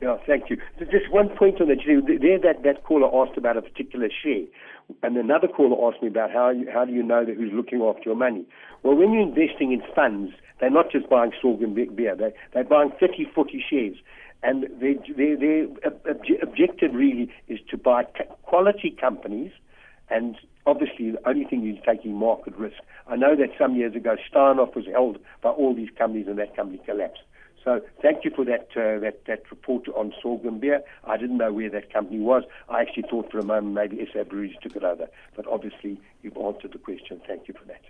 Yeah, 0.02 0.18
thank 0.28 0.50
you. 0.50 0.58
Just 0.80 1.10
one 1.10 1.30
point 1.30 1.62
on 1.62 1.70
that. 1.70 1.78
There, 1.86 2.40
that, 2.40 2.64
that 2.64 2.84
caller 2.84 3.10
asked 3.24 3.38
about 3.38 3.58
a 3.58 3.62
particular 3.62 4.10
share, 4.24 4.44
and 5.04 5.18
another 5.18 5.48
caller 5.48 5.92
asked 5.92 6.02
me 6.02 6.10
about 6.10 6.32
how 6.32 6.50
you, 6.50 6.70
how 6.72 6.86
do 6.86 6.92
you 6.92 7.02
know 7.02 7.26
that 7.26 7.36
who's 7.36 7.52
looking 7.54 7.82
after 7.82 8.04
your 8.06 8.16
money. 8.16 8.46
Well, 8.84 8.96
when 8.96 9.14
you're 9.14 9.24
investing 9.24 9.72
in 9.72 9.82
funds, 9.96 10.34
they're 10.60 10.70
not 10.70 10.92
just 10.92 11.10
buying 11.10 11.32
sorghum 11.42 11.74
beer. 11.74 12.16
They, 12.16 12.34
they're 12.54 12.64
buying 12.64 12.92
30, 13.00 13.26
40 13.34 13.66
shares. 13.70 13.96
And 14.44 14.68
their, 14.80 14.94
their, 15.16 15.38
their 15.38 16.44
objective 16.44 16.94
really 16.94 17.32
is 17.48 17.60
to 17.72 17.78
buy 17.78 18.04
quality 18.44 18.96
companies 19.00 19.52
and 20.10 20.36
obviously 20.66 21.12
the 21.12 21.28
only 21.28 21.46
thing 21.46 21.68
is 21.68 21.82
taking 21.86 22.16
market 22.16 22.56
risk. 22.58 22.78
I 23.08 23.16
know 23.16 23.36
that 23.36 23.50
some 23.58 23.76
years 23.76 23.96
ago 23.96 24.16
Steinhoff 24.32 24.76
was 24.76 24.86
held 24.92 25.20
by 25.42 25.50
all 25.50 25.76
these 25.76 25.90
companies 25.98 26.28
and 26.28 26.38
that 26.40 26.56
company 26.56 26.82
collapsed. 26.86 27.24
So 27.64 27.82
thank 28.02 28.24
you 28.24 28.32
for 28.36 28.46
that 28.46 28.70
uh, 28.76 29.00
that 29.00 29.26
that 29.26 29.50
report 29.50 29.88
on 29.90 30.14
sorghum 30.22 30.60
beer. 30.60 30.82
I 31.04 31.18
didn't 31.18 31.38
know 31.38 31.52
where 31.52 31.70
that 31.72 31.92
company 31.92 32.20
was. 32.20 32.44
I 32.70 32.82
actually 32.82 33.06
thought 33.10 33.32
for 33.32 33.40
a 33.40 33.46
moment 33.46 33.74
maybe 33.74 34.08
SA 34.14 34.24
Breweries 34.24 34.56
took 34.62 34.76
it 34.76 34.84
over, 34.84 35.08
but 35.36 35.48
obviously 35.48 36.00
you've 36.22 36.38
answered 36.38 36.74
the 36.74 36.78
question. 36.78 37.22
Thank 37.26 37.48
you 37.48 37.56
for 37.56 37.66
that. 37.66 37.82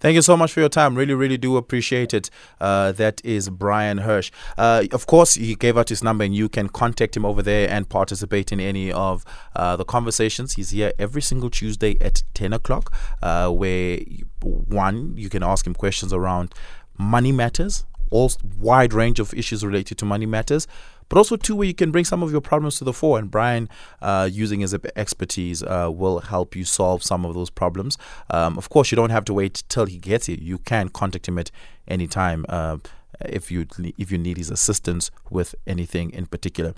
Thank 0.00 0.14
you 0.14 0.22
so 0.22 0.36
much 0.36 0.52
for 0.52 0.60
your 0.60 0.68
time. 0.68 0.94
Really, 0.94 1.14
really 1.14 1.36
do 1.36 1.56
appreciate 1.56 2.14
it. 2.14 2.30
Uh, 2.60 2.92
that 2.92 3.24
is 3.24 3.48
Bryan 3.48 3.98
Hirsch. 3.98 4.30
Uh, 4.56 4.84
of 4.92 5.06
course, 5.06 5.34
he 5.34 5.54
gave 5.54 5.76
out 5.76 5.88
his 5.88 6.02
number, 6.02 6.24
and 6.24 6.34
you 6.34 6.48
can 6.48 6.68
contact 6.68 7.16
him 7.16 7.24
over 7.24 7.42
there 7.42 7.68
and 7.70 7.88
participate 7.88 8.52
in 8.52 8.60
any 8.60 8.92
of 8.92 9.24
uh, 9.54 9.76
the 9.76 9.84
conversations. 9.84 10.54
He's 10.54 10.70
here 10.70 10.92
every 10.98 11.22
single 11.22 11.50
Tuesday 11.50 11.96
at 12.00 12.22
10 12.34 12.52
o'clock, 12.52 12.92
uh, 13.22 13.50
where 13.50 14.00
one, 14.42 15.16
you 15.16 15.28
can 15.28 15.42
ask 15.42 15.66
him 15.66 15.74
questions 15.74 16.12
around 16.12 16.54
money 16.98 17.32
matters, 17.32 17.84
all 18.10 18.30
wide 18.58 18.92
range 18.92 19.18
of 19.20 19.34
issues 19.34 19.64
related 19.64 19.98
to 19.98 20.04
money 20.04 20.26
matters 20.26 20.66
but 21.08 21.18
also 21.18 21.36
two 21.36 21.56
where 21.56 21.66
you 21.66 21.74
can 21.74 21.90
bring 21.90 22.04
some 22.04 22.22
of 22.22 22.32
your 22.32 22.40
problems 22.40 22.76
to 22.78 22.84
the 22.84 22.92
fore. 22.92 23.18
And 23.18 23.30
bryan 23.30 23.68
uh, 24.02 24.28
using 24.30 24.60
his 24.60 24.74
expertise 24.96 25.62
uh, 25.62 25.90
will 25.92 26.20
help 26.20 26.56
you 26.56 26.64
solve 26.64 27.02
some 27.02 27.24
of 27.24 27.34
those 27.34 27.50
problems. 27.50 27.98
Um, 28.30 28.58
of 28.58 28.68
course 28.68 28.90
you 28.90 28.96
don't 28.96 29.10
have 29.10 29.24
to 29.26 29.34
wait 29.34 29.62
till 29.68 29.86
he 29.86 29.98
gets 29.98 30.26
here. 30.26 30.38
You 30.40 30.58
can 30.58 30.88
contact 30.88 31.28
him 31.28 31.38
at 31.38 31.50
any 31.88 32.06
time 32.06 32.44
uh, 32.48 32.78
if 33.20 33.50
you 33.50 33.66
if 33.96 34.10
you 34.10 34.18
need 34.18 34.36
his 34.36 34.50
assistance 34.50 35.10
with 35.30 35.54
anything 35.66 36.10
in 36.10 36.26
particular 36.26 36.74